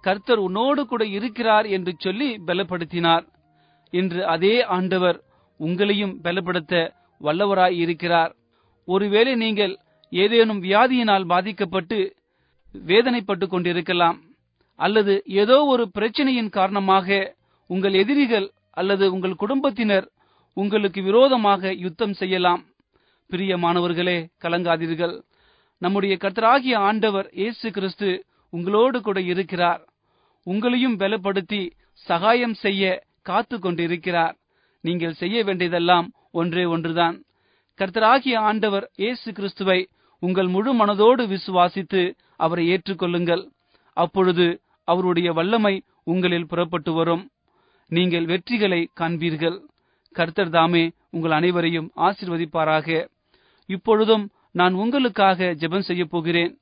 கர்த்தர் 0.03 0.41
உன்னோடு 0.47 0.81
கூட 0.85 1.03
இருக்கிறார் 1.17 1.67
என்று 1.75 1.91
சொல்லி 1.97 2.29
பலப்படுத்தினார் 2.47 3.25
இன்று 3.93 4.21
அதே 4.33 4.55
ஆண்டவர் 4.77 5.17
உங்களையும் 5.59 6.15
பலப்படுத்த 6.25 6.73
வல்லவராய் 7.21 7.77
இருக்கிறார் 7.83 8.31
ஒருவேளை 8.87 9.33
நீங்கள் 9.35 9.73
ஏதேனும் 10.11 10.61
வியாதியினால் 10.67 11.25
பாதிக்கப்பட்டு 11.33 11.97
வேதனைப்பட்டு 12.75 13.45
கொண்டிருக்கலாம் 13.47 14.17
அல்லது 14.79 15.13
ஏதோ 15.41 15.57
ஒரு 15.73 15.83
பிரச்சனையின் 15.97 16.55
காரணமாக 16.57 17.17
உங்கள் 17.69 17.95
எதிரிகள் 18.01 18.47
அல்லது 18.79 19.05
உங்கள் 19.15 19.39
குடும்பத்தினர் 19.41 20.07
உங்களுக்கு 20.57 20.99
விரோதமாக 21.03 21.71
யுத்தம் 21.73 22.13
செய்யலாம். 22.13 22.61
பிரியமானவர்களே 23.29 24.17
கலங்காதீர்கள். 24.43 25.15
நம்முடைய 25.81 26.13
கர்த்தராகிய 26.23 26.75
ஆண்டவர் 26.89 27.27
இயேசு 27.33 27.67
கிறிஸ்து 27.71 28.09
உங்களோடு 28.53 28.97
கூட 29.01 29.19
இருக்கிறார். 29.21 29.81
உங்களையும் 30.47 30.97
பலப்படுத்தி 31.01 31.61
சகாயம் 32.07 32.55
செய்ய 32.63 32.83
காத்து 33.21 33.55
கொண்டிருக்கிறார். 33.59 34.35
நீங்கள் 34.83 35.19
செய்ய 35.21 35.37
வேண்டியதெல்லாம் 35.43 36.07
ஒன்றே 36.31 36.65
ஒன்றுதான். 36.65 37.17
கர்த்தராகிய 37.79 38.35
ஆண்டவர் 38.49 38.85
இயேசு 38.95 39.29
கிறிஸ்துவை 39.31 39.79
உங்கள் 40.25 40.49
முழு 40.55 40.71
மனதோடு 40.73 41.23
விசுவாசித்து 41.33 42.01
அவரை 42.43 42.63
ஏற்றுக்கொள்ளுங்கள். 42.73 43.43
அப்பொழுது 43.97 44.45
அவருடைய 44.87 45.29
வல்லமை 45.37 45.75
உங்களில் 46.11 46.49
புறப்பட்டு 46.51 46.91
வரும். 46.93 47.23
நீங்கள் 47.91 48.25
வெற்றிகளை 48.25 48.81
காண்பீர்கள். 48.99 49.57
கர்த்தர் 50.15 50.53
தாமே 50.55 50.83
உங்கள் 51.11 51.35
அனைவரையும் 51.39 51.89
ஆசிர்வதிப்பாராக. 52.07 52.87
இப்பொழுதும் 53.69 54.25
நான் 54.51 54.75
உங்களுக்காக 54.83 55.55
ஜெபம் 55.61 55.87
செய்ய 55.89 56.03
போகிறேன். 56.05 56.53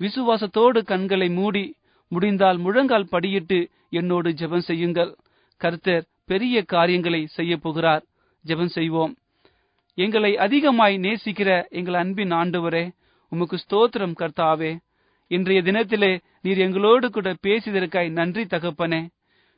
விசுவாசத்தோடு 0.00 0.80
கண்களை 0.90 1.28
மூடி 1.38 1.64
முடிந்தால் 2.12 2.58
முழங்கால் 2.58 3.10
படியிட்டு 3.12 3.58
என்னோடு 3.90 4.30
ஜெபம் 4.40 4.66
செய்யுங்கள். 4.68 5.12
கர்த்தர் 5.60 6.04
பெரிய 6.30 6.56
காரியங்களை 6.72 7.20
செய்ய 7.36 7.52
போகிறார். 7.56 8.04
ஜெபம் 8.44 8.74
செய்வோம். 8.76 9.12
எங்களை 9.98 10.32
அதிகமாய் 10.44 10.96
நேசிக்கிற 11.06 11.50
எங்கள் 11.78 11.98
அன்பின் 12.02 12.32
ஆண்டவரே 12.40 12.84
உமக்கு 13.32 13.56
ஸ்தோத்திரம் 13.64 14.16
கர்த்தாவே. 14.20 14.70
இன்றைய 15.30 15.62
தினத்திலே 15.62 16.10
நீர் 16.42 16.58
எங்களோடு 16.58 17.10
கூட 17.10 17.28
பேசியதற்காய் 17.46 18.10
நன்றி 18.18 18.42
தகப்பனே. 18.44 19.00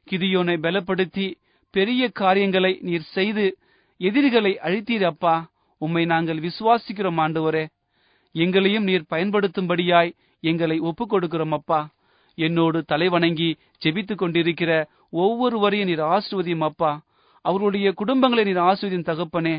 கிதியோனை 0.07 0.55
பலப்படுத்தி 0.65 1.27
பெரிய 1.75 2.03
காரியங்களை 2.21 2.79
நீர் 2.89 3.07
செய்து 3.17 3.47
எதிரிகளை 4.01 4.53
அழித்தீர் 4.67 5.05
அப்பா 5.05 5.35
உம்மை 5.81 6.05
நாங்கள் 6.13 6.43
விசுவாசிக்கிறோம் 6.47 7.19
ஆண்டவரே. 7.25 7.65
எங்களையும் 8.35 8.87
நீர் 8.91 9.11
பயன்படுத்தும்படியாய் 9.11 10.13
எங்களை 10.41 10.77
ஒப்புக் 10.79 11.13
கொடுக்கிறோம் 11.15 11.57
அப்பா 11.59 11.81
என்னோடு 12.39 12.79
தலைவணங்கி 12.93 13.51
ஜெபித்துக் 13.85 14.23
கொண்டிருக்கிற 14.23 14.71
ஒவ்வொருவரையும் 15.23 15.89
நீர் 15.89 16.05
ஆசிர்வதியும் 16.15 16.65
அப்பா 16.71 16.93
அவருடைய 17.45 17.89
குடும்பங்களை 18.01 18.45
நீர் 18.45 18.63
ஆசிர்வதியும் 18.69 19.09
தகப்பனே. 19.11 19.57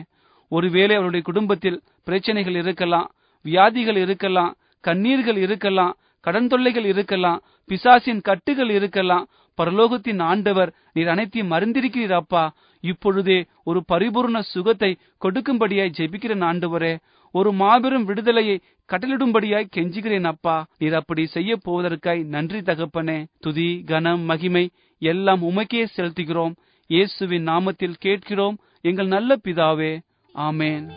ஒருவேளை 0.51 0.95
அவருடைய 0.95 1.24
குடும்பத்தில் 1.26 1.82
பிரச்சனைகள் 2.03 2.57
இருக்கலாம் 2.63 3.07
வியாதிகள் 3.48 4.00
இருக்கலாம் 4.06 4.54
கண்ணீர்கள் 4.84 5.39
இருக்கலாம் 5.46 5.93
கடன் 6.26 6.48
தொல்லைகள் 6.52 6.88
இருக்கலாம் 6.91 7.41
பிசாசின் 7.70 8.22
கட்டுகள் 8.28 8.72
இருக்கலாம். 8.78 9.26
பரலோகத்தின் 9.60 10.22
ஆண்டவர் 10.22 10.72
நீர் 10.93 11.10
அனைத்தையும் 11.14 11.52
மறந்திருக்கிறீர் 11.52 12.16
அப்பா. 12.22 12.43
இப்பொழுதே 12.84 13.38
ஒரு 13.64 13.80
பரிபூர்ண 13.91 14.39
சுகத்தை 14.54 14.89
கொடுக்கும்படியாய் 15.26 15.96
ஜெபிக்கிறேன் 15.98 16.46
ஆண்டவரே. 16.50 16.93
ஒரு 17.36 17.52
மாபெரும் 17.62 18.06
விடுதலையை 18.10 18.58
கட்டளிடும்படியாய் 18.89 19.72
கெஞ்சுகிறேன் 19.76 20.28
அப்பா. 20.34 20.56
நீர் 20.78 20.98
அப்படி 21.00 21.26
செய்ய 21.36 21.58
போவதற்காய் 21.66 22.22
நன்றி 22.36 22.60
தகப்பனே. 22.60 23.18
துதி 23.39 23.70
கனம் 23.86 24.24
மகிமை 24.32 24.66
எல்லாம் 25.02 25.43
உமக்கே 25.52 25.84
செலுத்துகிறோம். 25.98 26.56
இயேசுவின் 26.89 27.48
நாமத்தில் 27.48 28.02
கேட்கிறோம். 28.06 28.58
எங்கள் 28.82 29.14
நல்ல 29.16 29.36
பிதாவே. 29.43 29.93
ஆமேன். 30.36 30.88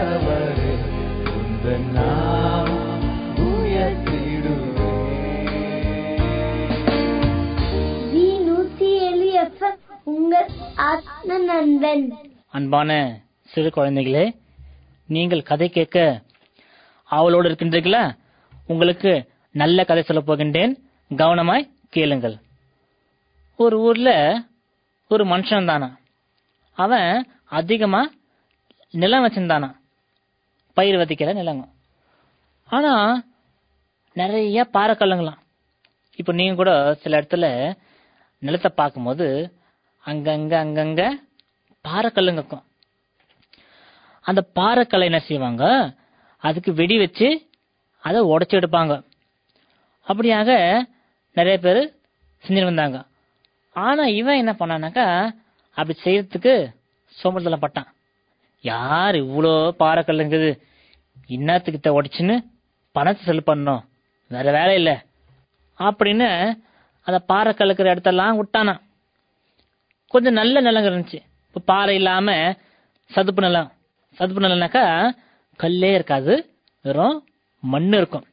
நினைத்தவரே 0.00 0.74
உந்தன் 1.30 1.88
நாமம் 1.96 3.02
உயர்த்திடுவே 3.46 4.92
ஜி 8.12 8.22
நூத்தி 8.46 8.88
ஏழு 9.08 9.26
எஃப்எம் 9.42 9.80
உங்கள் 10.12 10.48
ஆத்ம 10.88 11.38
நண்பன் 11.48 12.06
அன்பான 12.50 12.90
சிறு 13.50 13.70
குழந்தைகளே 13.76 14.24
நீங்கள் 15.08 15.48
கதை 15.50 15.68
கேட்க 15.68 15.98
ஆவலோடு 17.10 17.48
இருக்கின்றீர்களா? 17.48 18.02
உங்களுக்கு 18.66 19.12
நல்ல 19.54 19.84
கதை 19.84 20.02
சொல்லப் 20.02 20.28
போகின்றேன். 20.28 20.72
கவனமாய் 21.10 21.64
கேளுங்கள். 21.90 22.36
ஒரு 23.58 23.76
ஊர்ல 23.80 24.10
ஒரு 25.10 25.24
மனுஷன் 25.24 25.70
தானா 25.70 25.88
அவன் 26.78 27.10
அதிகமா 27.58 28.02
நிலம் 28.94 29.24
வச்சிருந்தானா? 29.24 29.68
பயிர் 30.80 31.00
விதைக்கிற 31.02 31.32
நிலங்க. 31.40 31.64
ஆனா 32.70 32.94
நிறைய 34.16 34.60
பாறைக்கல்லுங்களாம். 34.76 35.40
இப்போ 36.20 36.32
நீங்க 36.38 36.54
கூட 36.60 36.72
சில 37.02 37.18
இடத்துல 37.20 37.46
நிலத்தை 38.42 38.70
பார்க்கும்போது 38.80 39.26
அங்கங்க 40.04 40.54
அங்கங்க 40.64 41.02
பாறைக்கல்லுங்க 41.84 42.40
இருக்கும். 42.40 42.64
அந்த 44.24 44.40
பாறைக்கல்லை 44.58 45.06
என்ன 45.10 45.20
செய்வாங்க? 45.28 45.64
அதுக்கு 46.42 46.70
வெடி 46.80 46.96
வச்சு 47.02 47.28
அதை 48.04 48.20
உடச்சி 48.32 48.54
எடுப்பாங்க. 48.58 48.94
அப்படியாக 50.06 50.50
நிறைய 51.38 51.56
பேர் 51.64 51.80
செஞ்சுட்டு 52.44 52.70
வந்தாங்க. 52.70 52.98
ஆனா 53.76 54.04
இவன் 54.20 54.40
என்ன 54.42 54.52
பண்ணானாக்கா 54.60 55.06
அப்படி 55.76 55.96
செய்யறதுக்கு 56.04 56.54
சோம்பல் 57.16 57.64
பட்டான் 57.64 57.90
யார் 58.64 59.16
இவ்வளோ 59.24 59.52
பாறைக்கல்லுங்குது? 59.82 60.50
இன்னத்துக்கிட்ட 61.30 61.88
உடைச்சுன்னு 61.88 62.38
பணத்தை 62.92 63.24
செலவு 63.24 63.54
பண்ணணும். 63.54 63.82
வேற 64.28 64.52
வேலை 64.52 64.74
இல்லை. 64.74 64.96
அப்படின்னு 65.78 66.52
அந்த 67.02 67.18
பாறை 67.18 67.52
கலக்கிற 67.52 67.96
இடத்தெல்லாம் 67.96 68.42
விட்டானா. 68.42 68.80
கொஞ்சம் 70.08 70.32
நல்ல 70.32 70.60
நிலம் 70.60 70.84
இருந்துச்சு. 70.84 71.22
இப்போ 71.46 71.60
பாறை 71.64 71.94
இல்லாம 71.94 72.54
சதுப்பு 73.04 73.42
நிலம். 73.42 73.72
சதுப்பு 74.12 74.42
நிலம்னாக்கா 74.42 75.10
கல்லே 75.58 75.94
இருக்காது. 75.94 76.50
வெறும் 76.82 77.24
மண் 77.60 77.92
இருக்கும். 77.92 78.24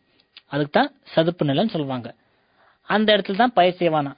அதுக்கு 0.47 0.71
தான் 0.71 0.91
சதுப்பு 1.03 1.45
நிலம்னு 1.45 1.69
சொல்லுவாங்க. 1.69 2.15
அந்த 2.83 3.17
இடத்துல 3.17 3.35
தான் 3.35 3.53
பயிர் 3.53 3.75
செய்வானா. 3.79 4.13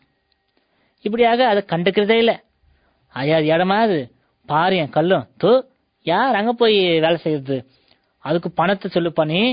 இப்படியாக 1.02 1.48
அதை 1.48 1.64
கண்டுக்கிறதே 1.68 2.18
இல்லை. 2.18 2.40
ஐயா 3.08 3.38
இடமா 3.38 3.80
அது. 3.80 4.12
பாரு 4.46 4.90
கல்லும் 4.90 5.28
தூ 5.38 5.66
யார் 6.04 6.36
அங்க 6.36 6.54
போய் 6.54 6.78
வேலை 6.80 7.18
செய்யறது? 7.18 7.66
அதுக்கு 8.30 8.52
பணத்தை 8.52 8.92
சொல்லு 8.92 9.12
பண்ணி 9.14 9.44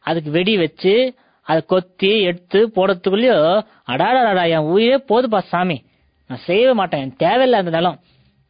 அதுக்கு 0.00 0.30
வெடி 0.30 0.56
வச்சு 0.56 0.94
அதை 1.42 1.64
கொத்தி 1.66 2.20
எடுத்து 2.20 2.68
போடுறதுக்குள்ளயோ 2.68 3.66
அடாடாடா 3.86 4.48
என் 4.48 4.68
உயிரே 4.72 4.96
போதுப்பா 4.96 5.40
சாமி. 5.40 5.84
நான் 6.28 6.38
செய்யவே 6.38 6.72
மாட்டேன். 6.72 7.00
எனக்கு 7.00 7.26
தேவையில்லை 7.26 7.58
அந்த 7.58 7.70
நிலம். 7.70 8.00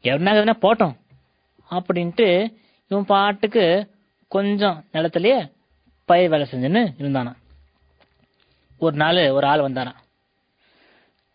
எவனாக 0.02 0.52
போட்டோம். 0.62 0.96
அப்படின்ட்டு 1.70 2.28
இவன் 2.88 3.04
பாட்டுக்கு 3.04 3.64
கொஞ்சம் 4.28 4.84
நிலத்திலேயே 4.92 5.52
பயிர் 6.04 6.28
வேலை 6.28 6.46
செஞ்சுன்னு 6.50 6.84
இருந்தானா 6.98 7.32
ஒரு 8.78 8.96
நாள் 8.96 9.30
ஒரு 9.30 9.46
ஆள் 9.46 9.60
வந்தானா 9.60 9.92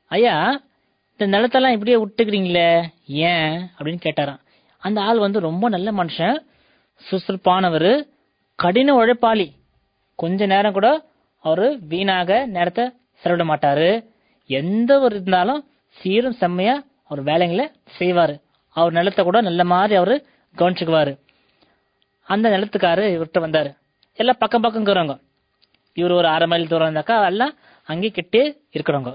ஐயா 0.08 0.62
இந்த 1.18 1.38
நிலத்தெல்லாம் 1.38 1.72
இப்படியே 1.72 1.98
விட்டுக்கிறீங்களே? 1.98 2.90
ஏன்? 3.06 3.70
அப்படின்னு 3.78 4.00
கேட்டாராம். 4.06 4.40
அந்த 4.78 5.02
ஆள் 5.02 5.20
வந்து 5.20 5.40
ரொம்ப 5.40 5.70
நல்ல 5.70 5.92
மனுஷன் 5.92 6.38
சுறுசுறுப்பானவர் 7.10 8.11
கடின 8.62 8.96
உழைப்பாளி. 8.96 9.48
கொஞ்ச 10.16 10.46
நேரம் 10.46 10.74
கூட 10.74 10.88
அவரு 11.46 11.80
வீணாக 11.92 12.46
நேரத்தை 12.46 12.84
செலவிட 13.22 13.44
மாட்டாரு. 13.52 14.06
எந்த 14.50 15.00
ஒரு 15.00 15.16
இருந்தாலும் 15.16 15.62
சீரும் 16.00 16.38
செம்மையா 16.42 16.84
அவர் 17.08 17.24
வேலைங்களை 17.24 17.66
செய்வாரு. 18.00 18.36
அவர் 18.70 18.92
நிலத்தை 18.92 19.24
கூட 19.26 19.42
நல்ல 19.42 19.64
மாதிரி 19.64 19.96
அவரு 19.96 20.16
கவனிச்சுக்குவாரு. 20.58 21.14
அந்த 22.24 22.50
நிலத்துக்காரு 22.50 23.04
இவர்கிட்ட 23.16 23.44
வந்தாரு. 23.46 23.72
எல்லாம் 24.16 24.40
பக்கம் 24.40 24.62
பக்கம் 24.62 24.86
இருக்கிறவங்க 24.86 25.16
இவர் 25.94 26.12
ஒரு 26.12 26.28
அரை 26.28 26.48
மைல் 26.48 26.68
தூரம் 26.68 26.96
இருந்தாக்கா 26.96 27.26
எல்லாம் 27.26 27.54
அங்கேயே 27.86 28.12
கிட்டே 28.12 28.44
இருக்கிறவங்க. 28.74 29.12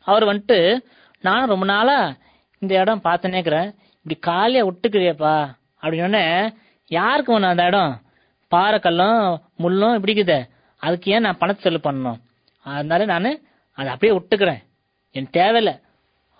அவர் 0.00 0.24
வந்துட்டு 0.24 0.78
நானும் 1.20 1.48
ரொம்ப 1.48 1.64
நாளா 1.64 2.16
இந்த 2.58 2.80
இடம் 2.80 3.04
பார்த்துனே 3.04 3.38
இருக்கிறேன் 3.38 3.74
இப்படி 4.02 4.18
காலியாக 4.20 4.70
விட்டுக்கிறியப்பா. 4.70 5.36
அப்படின்னு 5.82 6.54
யாருக்கு 6.90 7.32
வேணும் 7.32 7.50
அந்த 7.50 7.64
இடம்? 7.64 7.92
பாறைக்கல்லும் 8.50 9.40
முள்ளும் 9.58 9.94
இப்படி 9.94 10.44
அதுக்கு 10.76 11.12
ஏன் 11.12 11.20
நான் 11.20 11.38
பணத்தை 11.38 11.62
செலவு 11.62 11.86
பண்ணணும்? 11.86 12.20
அதனால 12.58 13.04
நான் 13.04 13.40
அதை 13.72 13.92
அப்படியே 13.92 14.18
விட்டுக்கிறேன். 14.18 14.62
எனக்கு 15.10 15.40
தேவையில்லை. 15.40 15.74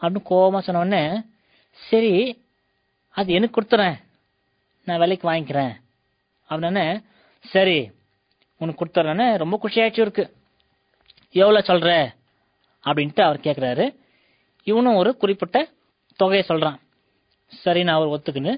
அப்படின்னு 0.00 0.22
கோபமாக 0.22 0.62
சொன்னோடனே 0.66 1.24
சரி 1.74 2.12
அது 3.10 3.32
எனக்கு 3.32 3.60
கொடுத்துறேன். 3.60 3.96
நான் 4.84 4.98
விலைக்கு 4.98 5.30
வாங்கிக்கிறேன். 5.30 5.72
அப்படின்னே 6.50 7.04
சரி 7.44 7.90
உனக்கு 8.56 8.84
கொடுத்துட்றேன்னு 8.84 9.36
ரொம்ப 9.36 9.58
குஷியாச்சு 9.62 10.00
இருக்கு 10.00 10.24
எவ்வளோ 11.30 11.60
சொல்கிற 11.62 11.90
அப்படின்ட்டு 12.84 13.20
அவர் 13.20 13.44
கேட்குறாரு 13.46 13.96
இவனும் 14.62 14.94
ஒரு 14.94 15.16
குறிப்பிட்ட 15.16 15.68
தொகையை 16.16 16.42
சொல்கிறான் 16.46 16.80
சரி 17.62 17.82
நான் 17.82 17.98
அவர் 18.00 18.14
ஒத்துக்குன்னு 18.14 18.54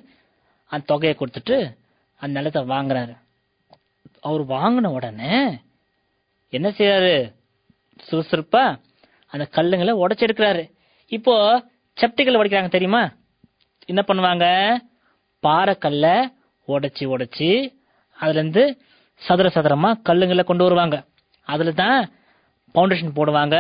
அந்த 0.67 0.85
தொகையை 0.87 1.17
கொடுத்துட்டு 1.19 1.77
அந்த 2.17 2.35
நிலத்தை 2.39 2.63
வாங்குறாரு. 2.63 3.15
அவர் 4.23 4.43
வாங்கின 4.47 4.91
உடனே 4.99 5.37
என்ன 6.53 6.69
செய்யறாரு 6.69 7.15
சுறுசுறுப்பா 8.09 8.65
அந்த 9.33 9.45
கல்லுங்களை 9.57 9.93
உடைச்செடுக்கிறாரு 10.03 10.63
இப்போ 11.07 11.35
செப்டிக்கல் 11.97 12.39
உடைக்கிறாங்க 12.41 12.71
தெரியுமா? 12.71 13.03
என்ன 13.87 14.01
பண்ணுவாங்க? 14.07 14.47
பாறைக்கல்ல 15.47 16.07
உடைச்சி 16.69 17.05
உடைச்சி 17.15 17.51
அதுல 18.19 18.39
இருந்து 18.39 18.65
சதுர 19.23 19.49
சதுரமா 19.55 19.91
கல்லுங்களை 20.09 20.45
கொண்டு 20.45 20.65
வருவாங்க. 20.65 20.97
அதுல 21.49 21.73
தான் 21.73 21.99
பவுண்டேஷன் 22.75 23.17
போடுவாங்க 23.19 23.57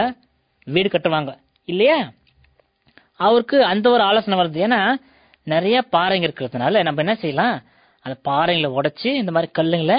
வீடு 0.67 0.89
கட்டுவாங்க. 0.89 1.33
இல்லையா? 1.69 1.99
அவருக்கு 3.27 3.59
அந்த 3.65 3.87
ஒரு 3.91 4.03
ஆலோசனை 4.03 4.37
வருது. 4.39 4.59
ஏன்னா 4.67 4.81
நிறைய 5.45 5.77
பாறைங்க 5.93 6.27
இருக்கிறதுனால 6.29 6.83
நம்ம 6.83 7.03
என்ன 7.05 7.15
செய்யலாம்? 7.15 7.57
அந்த 8.05 8.17
பாறைங்களை 8.29 8.71
உடைச்சி 8.79 9.09
இந்த 9.23 9.33
மாதிரி 9.35 9.51
கல்லுங்களை 9.59 9.99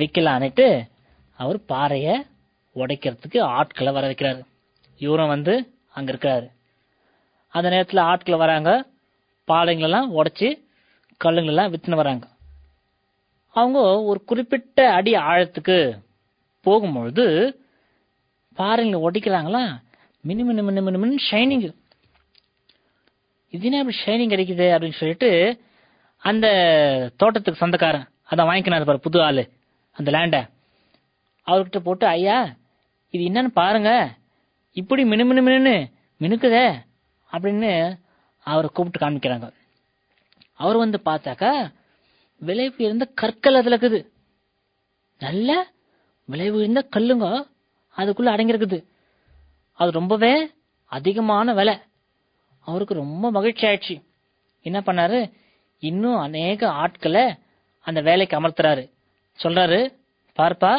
விற்கலான்னுட்டு 0.00 0.66
அவர் 1.38 1.64
பாறையை 1.64 2.14
உடைக்கிறதுக்கு 2.74 3.40
ஆட்களை 3.40 3.92
வர 3.92 4.10
வைக்கிறாரு. 4.10 4.42
இவரும் 4.98 5.32
வந்து 5.34 5.54
அங்கே 5.92 6.12
இருக்கிறாரு. 6.12 6.48
அந்த 7.54 7.68
நேரத்தில் 7.68 8.06
ஆட்களை 8.10 8.38
வராங்க. 8.38 8.70
பாறைங்களெல்லாம் 9.48 10.08
உடைச்சி 10.18 10.48
கல்லுங்களெல்லாம் 11.24 11.72
விற்றுன்னு 11.74 12.00
வராங்க. 12.02 12.26
அவங்க 13.54 13.78
ஒரு 14.02 14.24
குறிப்பிட்ட 14.24 14.92
அடி 14.92 15.12
ஆழத்துக்கு 15.12 15.76
போகும்பொழுது 16.66 17.24
பாறைங்களை 18.58 19.00
உடைக்கிறாங்களா? 19.06 19.62
மினு 20.20 20.44
மினு 20.44 20.62
மினு 20.62 20.82
மினு 20.82 20.98
மினு 20.98 21.16
ஷைனிங் 21.30 21.66
இது 23.54 23.64
என்ன 23.64 23.78
அப்படி 23.78 23.96
ஷைனிங் 24.04 24.32
கிடைக்குது 24.32 24.66
அப்படின்னு 24.74 24.98
சொல்லிட்டு 25.00 25.30
அந்த 26.22 26.46
தோட்டத்துக்கு 27.16 27.62
சொந்தக்காரன் 27.62 28.08
அதான் 28.30 28.48
வாங்கிக்கினார் 28.50 28.84
பாரு 28.84 29.00
புது 29.00 29.22
ஆள். 29.22 29.42
அந்த 29.90 30.10
லேண்டை 30.10 30.48
அவர்கிட்ட 31.46 31.78
போட்டு 31.78 32.06
ஐயா 32.06 32.54
இது 33.10 33.24
என்னன்னு 33.24 33.46
பாருங்க. 33.46 34.16
இப்படி 34.72 35.04
மினு 35.04 35.24
மினு 35.24 35.42
மினுன்னு 35.42 35.92
மினுக்குதே 36.20 36.86
அப்படின்னு 37.32 37.98
அவரை 38.38 38.70
கூப்பிட்டு 38.72 39.08
காமிக்கிறாங்க. 39.08 39.52
அவர் 40.54 40.76
வந்து 40.76 41.00
பார்த்தாக்கா 41.04 41.74
விலை 42.38 42.74
உயர்ந்த 42.78 43.04
கற்கள் 43.04 43.54
அதில் 43.54 43.78
இருக்குது. 43.78 44.06
நல்ல 45.18 45.66
விலை 46.24 46.50
உயர்ந்த 46.50 46.88
கல்லுங்க 46.96 47.46
அதுக்குள்ள 47.96 48.30
அடங்கியிருக்குது. 48.34 48.84
அது 49.72 49.90
ரொம்பவே 49.90 50.52
அதிகமான 50.84 51.54
விலை. 51.54 51.78
அவருக்கு 52.60 52.94
ரொம்ப 52.94 53.30
மகிழ்ச்சி 53.30 53.66
ஆயிடுச்சு. 53.66 54.04
என்ன 54.62 54.80
பண்ணாரு? 54.80 55.32
இன்னும் 55.78 56.16
அநேக 56.16 56.70
ஆட்களை 56.70 57.34
அந்த 57.80 58.00
வேலைக்கு 58.00 58.40
அமர்த்துறாரு. 58.40 58.90
சொல்றாரு 59.42 59.80
பார்ப்பா 60.38 60.72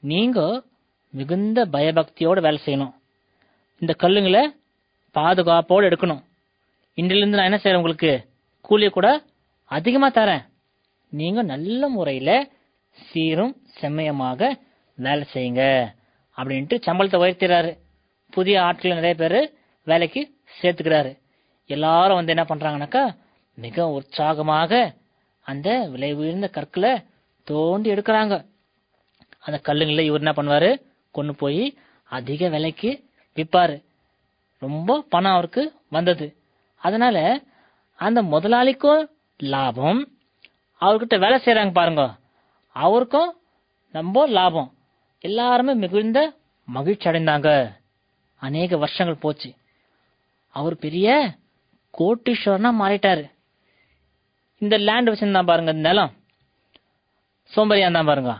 நீங்க 0.00 0.62
மிகுந்த 1.10 1.66
பயபக்தியோட 1.66 2.40
வேலை 2.40 2.58
செய்யணும். 2.64 2.94
இந்த 3.78 3.94
கல்லுங்களை 3.98 4.42
பாதுகாப்போடு 5.14 5.86
எடுக்கணும். 5.90 6.22
இன்றிலிருந்து 6.96 7.38
நான் 7.38 7.48
என்ன 7.50 7.58
செய்கிறேன் 7.58 7.76
உங்களுக்கு? 7.76 8.28
கூலியை 8.60 8.90
கூட 8.90 9.22
அதிகமா 9.64 10.10
தரேன். 10.10 10.44
நீங்க 11.08 11.42
நல்ல 11.42 11.88
முறையில 11.88 12.50
சீரும் 12.90 13.56
செம்மையமாக 13.66 14.58
வேலை 14.94 15.24
செய்யுங்க 15.34 15.62
அப்படின்ட்டு 16.36 16.76
சம்பளத்தை 16.86 17.18
உயர்த்திறாரு. 17.24 17.78
புதிய 18.30 18.62
ஆட்கள் 18.62 18.98
நிறைய 19.00 19.14
பேர் 19.14 19.54
வேலைக்கு 19.84 20.22
சேர்த்துக்கிறாரு. 20.62 21.18
எல்லாரும் 21.66 22.16
வந்து 22.16 22.34
என்ன 22.34 22.44
பண்றாங்கனாக்கா 22.48 23.16
மிக 23.54 23.88
உற்சாகமாக 23.88 24.94
அந்த 25.42 25.88
விலை 25.88 26.14
உயர்ந்த 26.14 26.48
கற்களை 26.48 26.92
தோண்டி 27.46 27.90
எடுக்கிறாங்க. 27.90 28.46
அந்த 29.38 29.60
கல்லுங்களை 29.62 30.00
இவர் 30.00 30.22
என்ன 30.22 30.32
பண்ணுவாரு? 30.32 30.82
கொண்டு 31.10 31.34
போய் 31.34 31.76
அதிக 32.04 32.48
விலைக்கு 32.48 33.04
விற்பாரு 33.34 33.84
ரொம்ப 34.58 35.04
பணம் 35.08 35.32
அவருக்கு 35.32 35.74
வந்தது. 35.88 36.36
அதனால 36.76 37.42
அந்த 37.94 38.22
முதலாளிக்கும் 38.22 39.08
லாபம். 39.38 40.18
அவர்கிட்ட 40.80 41.18
வேலை 41.18 41.40
செய்யறாங்க 41.44 41.72
பாருங்க. 41.72 42.14
அவருக்கும் 42.72 43.36
ரொம்ப 43.92 44.26
லாபம். 44.26 44.74
எல்லாருமே 45.20 45.74
மிகுந்த 45.74 46.34
மகிழ்ச்சி 46.64 47.10
அடைந்தாங்க. 47.10 47.76
அநேக 48.36 48.76
வருஷங்கள் 48.76 49.14
போச்சு. 49.14 49.54
அவர் 50.48 50.76
பெரிய 50.76 51.34
கோட்டீஸ்வரனா 51.98 52.74
மாறிட்டாரு. 52.80 53.30
இந்த 54.58 54.76
லேண்ட் 54.78 55.08
வச்சிருந்தான் 55.08 55.46
பாருங்க 55.46 55.70
இந்த 55.70 55.88
நிலம். 55.88 56.12
சோம்பரியா 57.54 57.92
தான் 57.92 58.06
பாருங்க. 58.06 58.32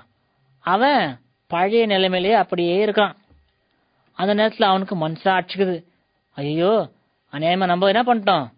அவன் 0.61 1.20
பழைய 1.47 1.87
நிலைமையிலேயே 1.87 2.39
அப்படியே 2.39 2.87
இருக்கான். 2.87 3.15
அந்த 4.12 4.35
நேரத்தில் 4.35 4.69
அவனுக்கு 4.69 5.09
மனசா 5.09 5.39
அடிச்சுக்குது. 5.39 5.85
ஐயோ 6.35 6.91
அநியாயமா 7.33 7.65
நம்ம 7.65 7.93
என்ன 7.93 8.03
பண்ணிட்டோம்? 8.03 8.53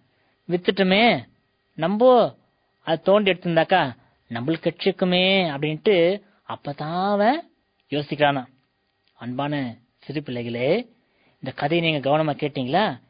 வித்துட்டுமே. 0.49 1.27
நம்ம 1.75 2.35
அதை 2.83 3.01
தோண்டி 3.03 3.31
எடுத்திருந்தாக்கா 3.31 3.97
நம்மளுக்கு 4.29 4.67
கட்சிக்குமே 4.69 5.27
அப்படின்ட்டு 5.55 6.23
அப்பதான் 6.49 7.11
அவன் 7.11 7.51
யோசிக்கிறானா. 7.91 8.47
அன்பான 9.15 9.77
சிறு 9.99 10.23
பிள்ளைகளே 10.23 10.89
இந்த 11.33 11.55
கதையை 11.55 11.91
நீங்க 11.91 12.11
கவனமா 12.11 12.37
கேட்டீங்களா? 12.37 13.01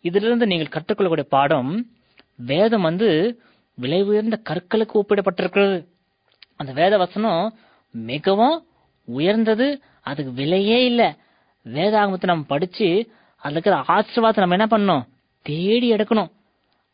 இதிலிருந்து 0.00 0.46
நீங்கள் 0.46 0.72
கற்றுக்கொள்ளக்கூடிய 0.72 1.20
பாடம் 1.20 1.90
வேதம் 2.36 2.82
வந்து 2.82 3.40
விலை 3.74 4.02
உயர்ந்த 4.02 4.40
கற்களுக்கு 4.50 5.00
ஒப்பிடப்பட்டிருக்கிறது. 5.02 5.86
அந்த 6.56 6.72
வேத 6.72 6.96
வசனம் 6.96 7.54
மிகவும் 7.90 8.66
உயர்ந்தது 9.04 9.66
அதுக்கு 10.02 10.32
விலையே 10.32 10.84
இல்லை. 10.84 11.08
வேதாகமத்தை 11.66 12.24
நம்ம 12.24 12.44
படிச்சு 12.46 12.88
அதில் 13.42 13.56
இருக்கிற 13.56 13.76
ஆசீர்வாதத்தை 13.88 14.42
நம்ம 14.44 14.56
என்ன 14.58 14.66
பண்ணணும்? 14.70 15.06
தேடி 15.42 15.92
எடுக்கணும். 15.92 16.30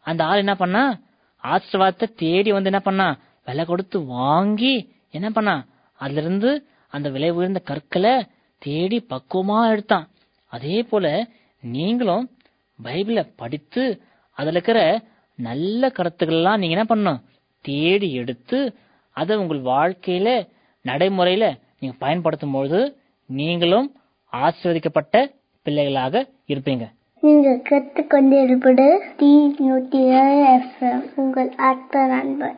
அந்த 0.06 0.24
ஆள் 0.24 0.38
என்ன 0.38 0.54
பண்ணா? 0.54 1.00
ஆசிர்வாதத்தை 1.44 2.06
தேடி 2.14 2.52
வந்து 2.52 2.70
என்ன 2.70 2.80
பண்ணா? 2.80 3.18
விலை 3.44 3.64
கொடுத்து 3.64 4.04
வாங்கி 4.04 4.74
என்ன 5.10 5.30
பண்ணா? 5.30 5.64
அதுல 6.00 6.20
இருந்து 6.20 6.50
அந்த 6.88 7.08
விலை 7.08 7.30
உயர்ந்த 7.30 7.58
கற்களை 7.58 8.26
தேடி 8.58 9.06
பக்குவமா 9.08 9.70
எடுத்தான். 9.70 10.08
அதே 10.46 10.82
போல 10.82 11.26
நீங்களும் 11.62 12.30
பைபிளை 12.82 13.32
படித்து 13.36 13.84
அதுல 14.32 14.50
இருக்கிற 14.50 15.02
நல்ல 15.38 15.88
கருத்துக்கள்லாம் 15.88 16.58
நீங்க 16.58 16.76
என்ன 16.76 16.86
பண்ணணும்? 16.88 17.22
தேடி 17.64 18.12
எடுத்து 18.12 18.58
அதை 19.20 19.36
உங்கள் 19.36 19.62
வாழ்க்கையில 19.70 20.28
நடைமுறையில 20.84 21.44
நீங்க 21.80 21.96
பயன்படுத்தும் 21.98 22.52
பொழுது 22.52 22.80
நீங்களும் 23.30 23.88
ஆசீர்வதிக்கப்பட்ட 24.32 25.16
பிள்ளைகளாக 25.66 26.14
இருப்பீங்க. 26.48 26.84
நீங்கள் 27.22 27.62
கற்றுக்கொண்டிருப்பது 27.70 28.86
டி 29.16 29.32
எஃப்எம் 30.52 31.02
உங்கள் 31.14 31.50
அற்ப 31.62 32.06
நண்பர் 32.06 32.56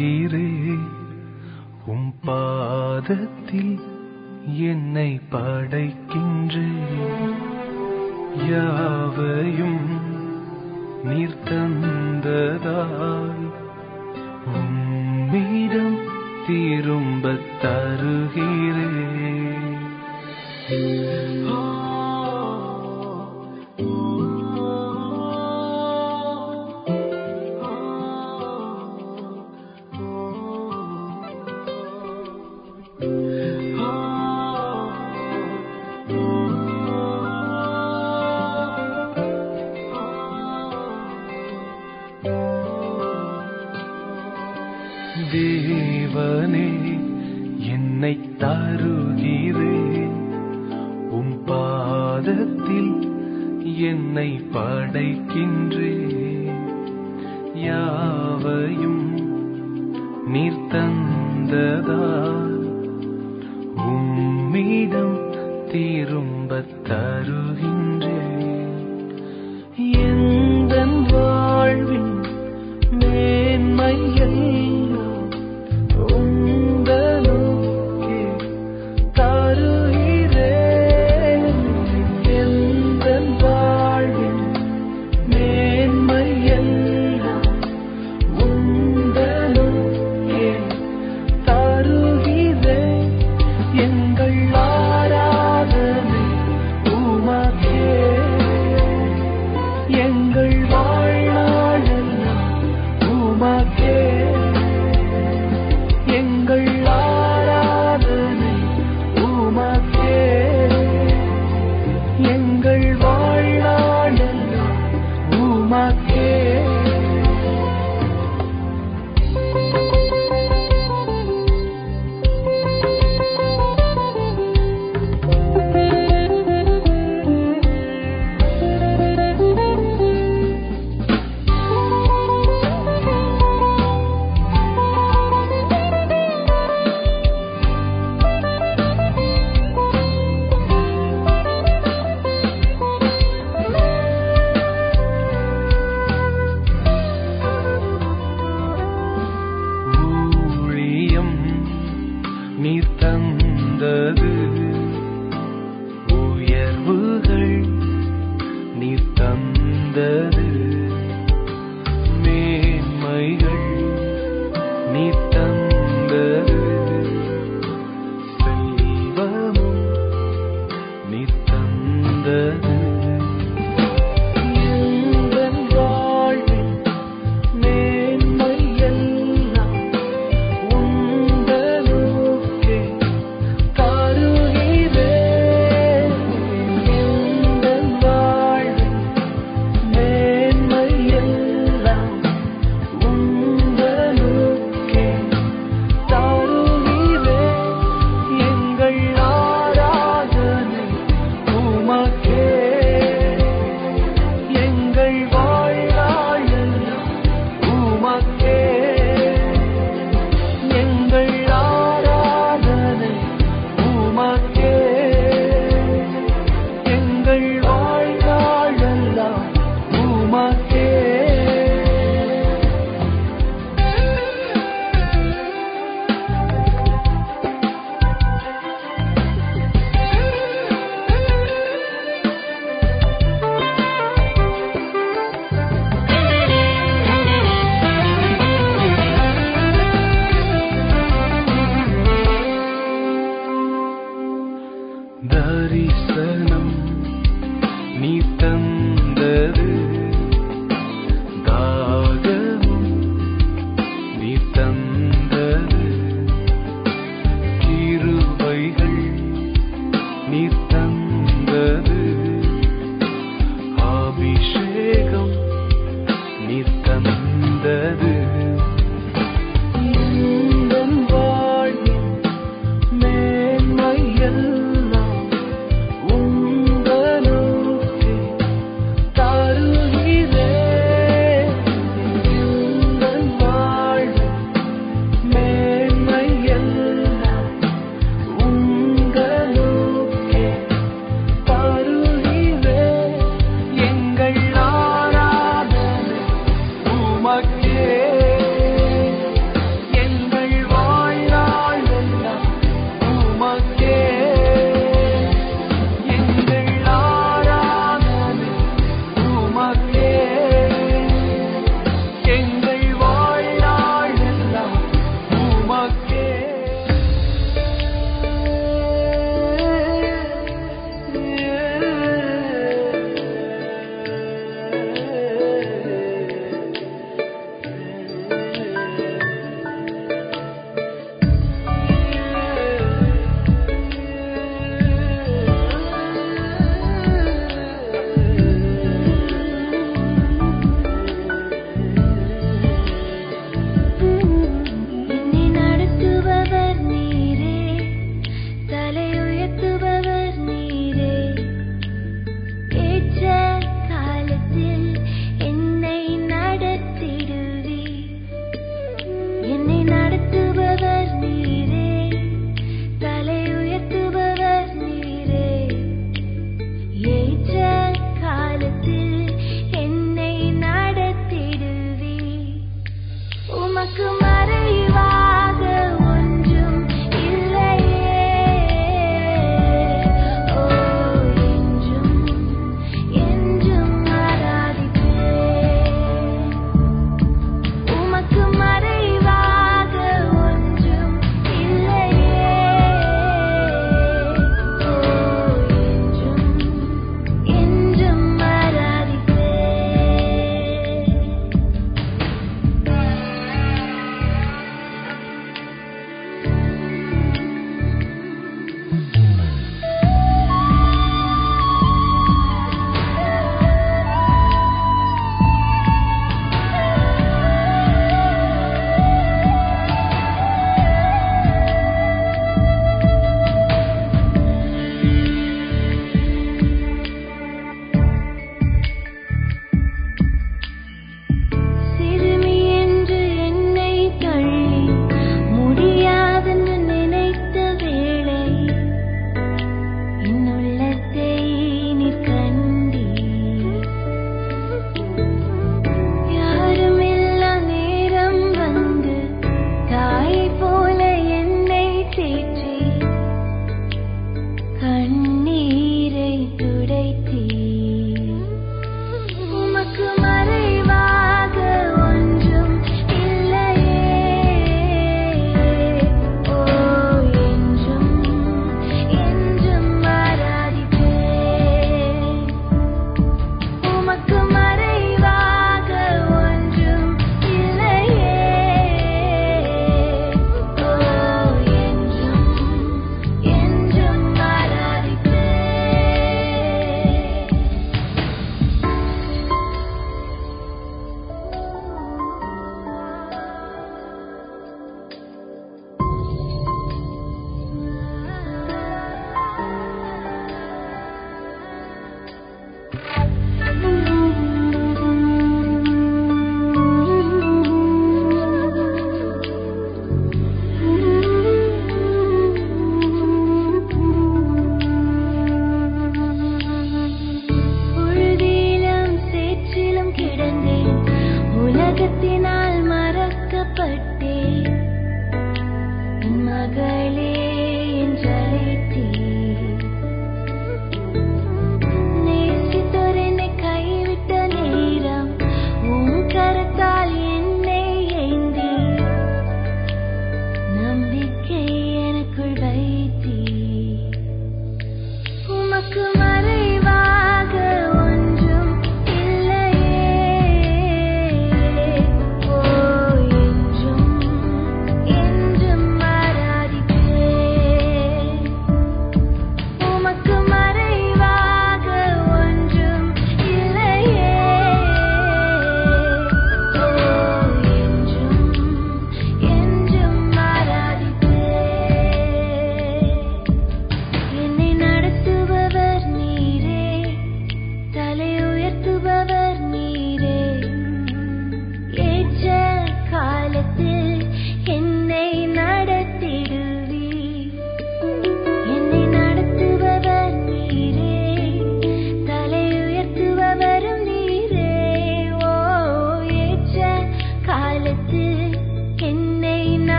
தாருகிறே 0.00 0.46
உம் 1.92 2.12
பாதத்தில் 2.24 3.74
என்னை 4.68 5.10
படைக்கின்றேன் 5.32 6.86
யாவையும் 8.50 9.82
நீர் 11.04 11.42
தந்ததால் 11.44 13.29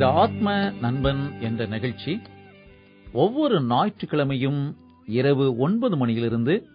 இந்த 0.00 0.12
ஆத்ம 0.12 0.50
நண்பன் 0.80 1.40
என்ற 1.40 1.66
நிகழ்ச்சி 1.66 2.20
ஒவ்வொரு 3.12 3.56
ஞாயிற்றுக்கிழமையும் 3.62 4.60
இரவு 5.06 5.56
ஒன்பது 5.56 5.96
மணியிலிருந்து 5.96 6.66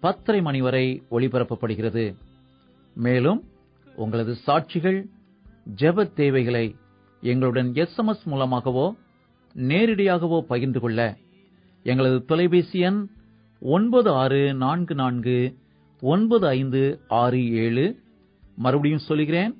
பத்தரை 0.00 0.40
மணி 0.42 0.60
வரை 0.60 1.02
ஒளிபரப்பப்படுகிறது. 1.10 2.16
மேலும் 2.96 3.44
உங்களது 3.96 4.36
சாட்சிகள் 4.46 4.98
ஜெப 5.80 6.12
தேவைகளை 6.12 6.76
எங்களுடன் 7.20 7.72
எஸ்எம்எஸ் 7.72 8.24
மூலமாகவோ 8.24 8.96
நேரடியாகவோ 9.54 10.40
பகிர்ந்து 10.40 10.80
கொள்ள 10.80 11.16
எங்களது 11.82 12.24
தொலைபேசி 12.24 12.78
எண் 12.78 13.08
ஒன்பது 13.60 14.10
ஆறு 14.10 14.54
நான்கு 14.54 14.94
நான்கு 14.94 15.38
ஒன்பது 16.00 16.48
ஐந்து 16.48 17.00
ஆறு 17.08 17.52
ஏழு. 17.52 17.86
மறுபடியும் 18.56 19.06
சொல்கிறேன் 19.10 19.54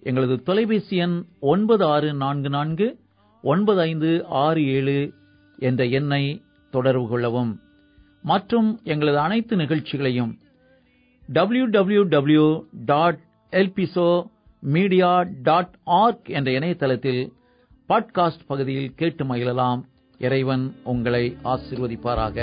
எங்களது 0.00 0.42
தொலைபேசி 0.42 0.96
எண் 0.96 1.24
ஒன்பது 1.40 1.84
ஆறு 1.84 2.14
நான்கு 2.14 2.48
நான்கு 2.48 2.98
ஒன்பது 3.42 3.80
ஐந்து 3.80 4.26
ஆறு 4.26 4.66
ஏழு 4.66 5.12
என்ற 5.58 5.84
எண்ணை 5.84 6.42
தொடர்பு 6.70 7.08
கொள்ளவும். 7.08 7.60
மற்றும் 8.22 8.80
எங்களது 8.84 9.18
அனைத்து 9.18 9.56
நிகழ்ச்சிகளையும் 9.56 10.38
டபிள்யூ 11.26 11.66
டபிள்யூ 11.66 12.02
டபிள்யூ 12.02 12.64
டாட் 12.72 13.18
எல்பிசோ 13.50 14.26
மீடியா 14.60 15.26
டாட் 15.42 15.74
ஆர்க் 15.84 16.28
என்ற 16.28 16.50
இணையதளத்தில் 16.50 17.32
பாட்காஸ்ட் 17.88 18.46
பகுதியில் 18.46 18.94
கேட்டு 18.94 19.24
மகிழலாம். 19.24 19.82
இறைவன் 20.18 20.74
உங்களை 20.84 21.36
ஆசிர்வதிப்பாராக. 21.44 22.38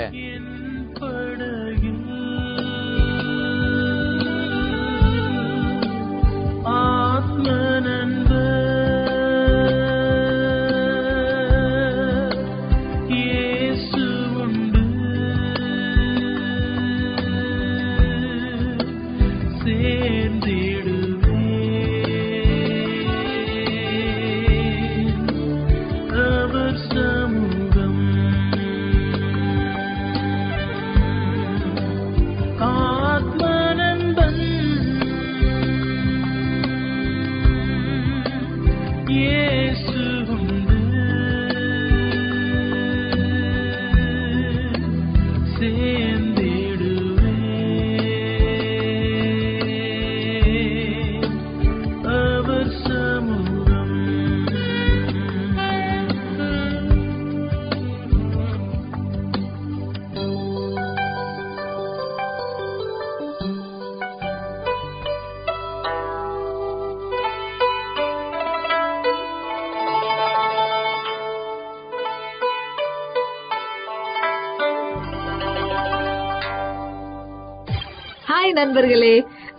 நண்பர்களே 78.58 79.14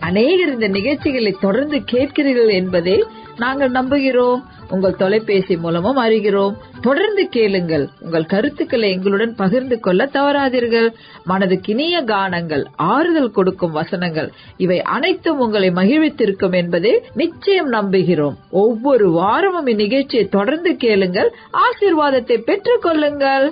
அநேகர் 0.08 0.52
இந்த 0.54 0.68
நிகழ்ச்சிகளை 0.76 1.32
தொடர்ந்து 1.40 1.78
கேட்கிறீர்கள் 1.92 2.52
என்பதை 2.60 2.96
நாங்கள் 3.42 3.70
நம்புகிறோம். 3.70 4.40
உங்கள் 4.70 4.96
தொலைபேசி 5.02 5.54
மூலமும் 5.56 5.98
அறிகிறோம். 6.04 6.54
தொடர்ந்து 6.86 7.22
கேளுங்கள். 7.28 7.84
உங்கள் 8.00 8.26
கருத்துக்களை 8.32 8.88
எங்களுடன் 8.90 9.34
பகிர்ந்து 9.34 9.76
கொள்ள 9.80 10.08
தவறாதீர்கள். 10.12 10.88
மனதுக்கினிய 11.28 11.96
கானங்கள் 12.12 12.64
ஆறுதல் 12.92 13.30
கொடுக்கும் 13.30 13.76
வசனங்கள் 13.80 14.28
இவை 14.56 14.78
அனைத்தும் 14.96 15.42
உங்களை 15.46 15.70
மகிழ்வித்திருக்கும் 15.80 16.56
என்பதை 16.62 16.92
நிச்சயம் 17.14 17.72
நம்புகிறோம். 17.72 18.36
ஒவ்வொரு 18.64 19.08
வாரமும் 19.20 19.70
இந்நிகழ்ச்சியை 19.72 20.26
தொடர்ந்து 20.28 20.72
கேளுங்கள். 20.76 21.30
ஆசீர்வாதத்தை 21.64 22.38
பெற்றுக் 22.50 22.82
கொள்ளுங்கள் 22.82 23.48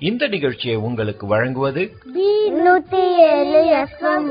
இந்த 0.00 0.24
நிகழ்ச்சியை 0.26 0.76
உங்களுக்கு 0.76 1.26
வழங்குவது 1.26 1.82
நூத்தி 2.58 3.02
ஏழு 3.28 3.60
எஃப்எம் 3.76 4.28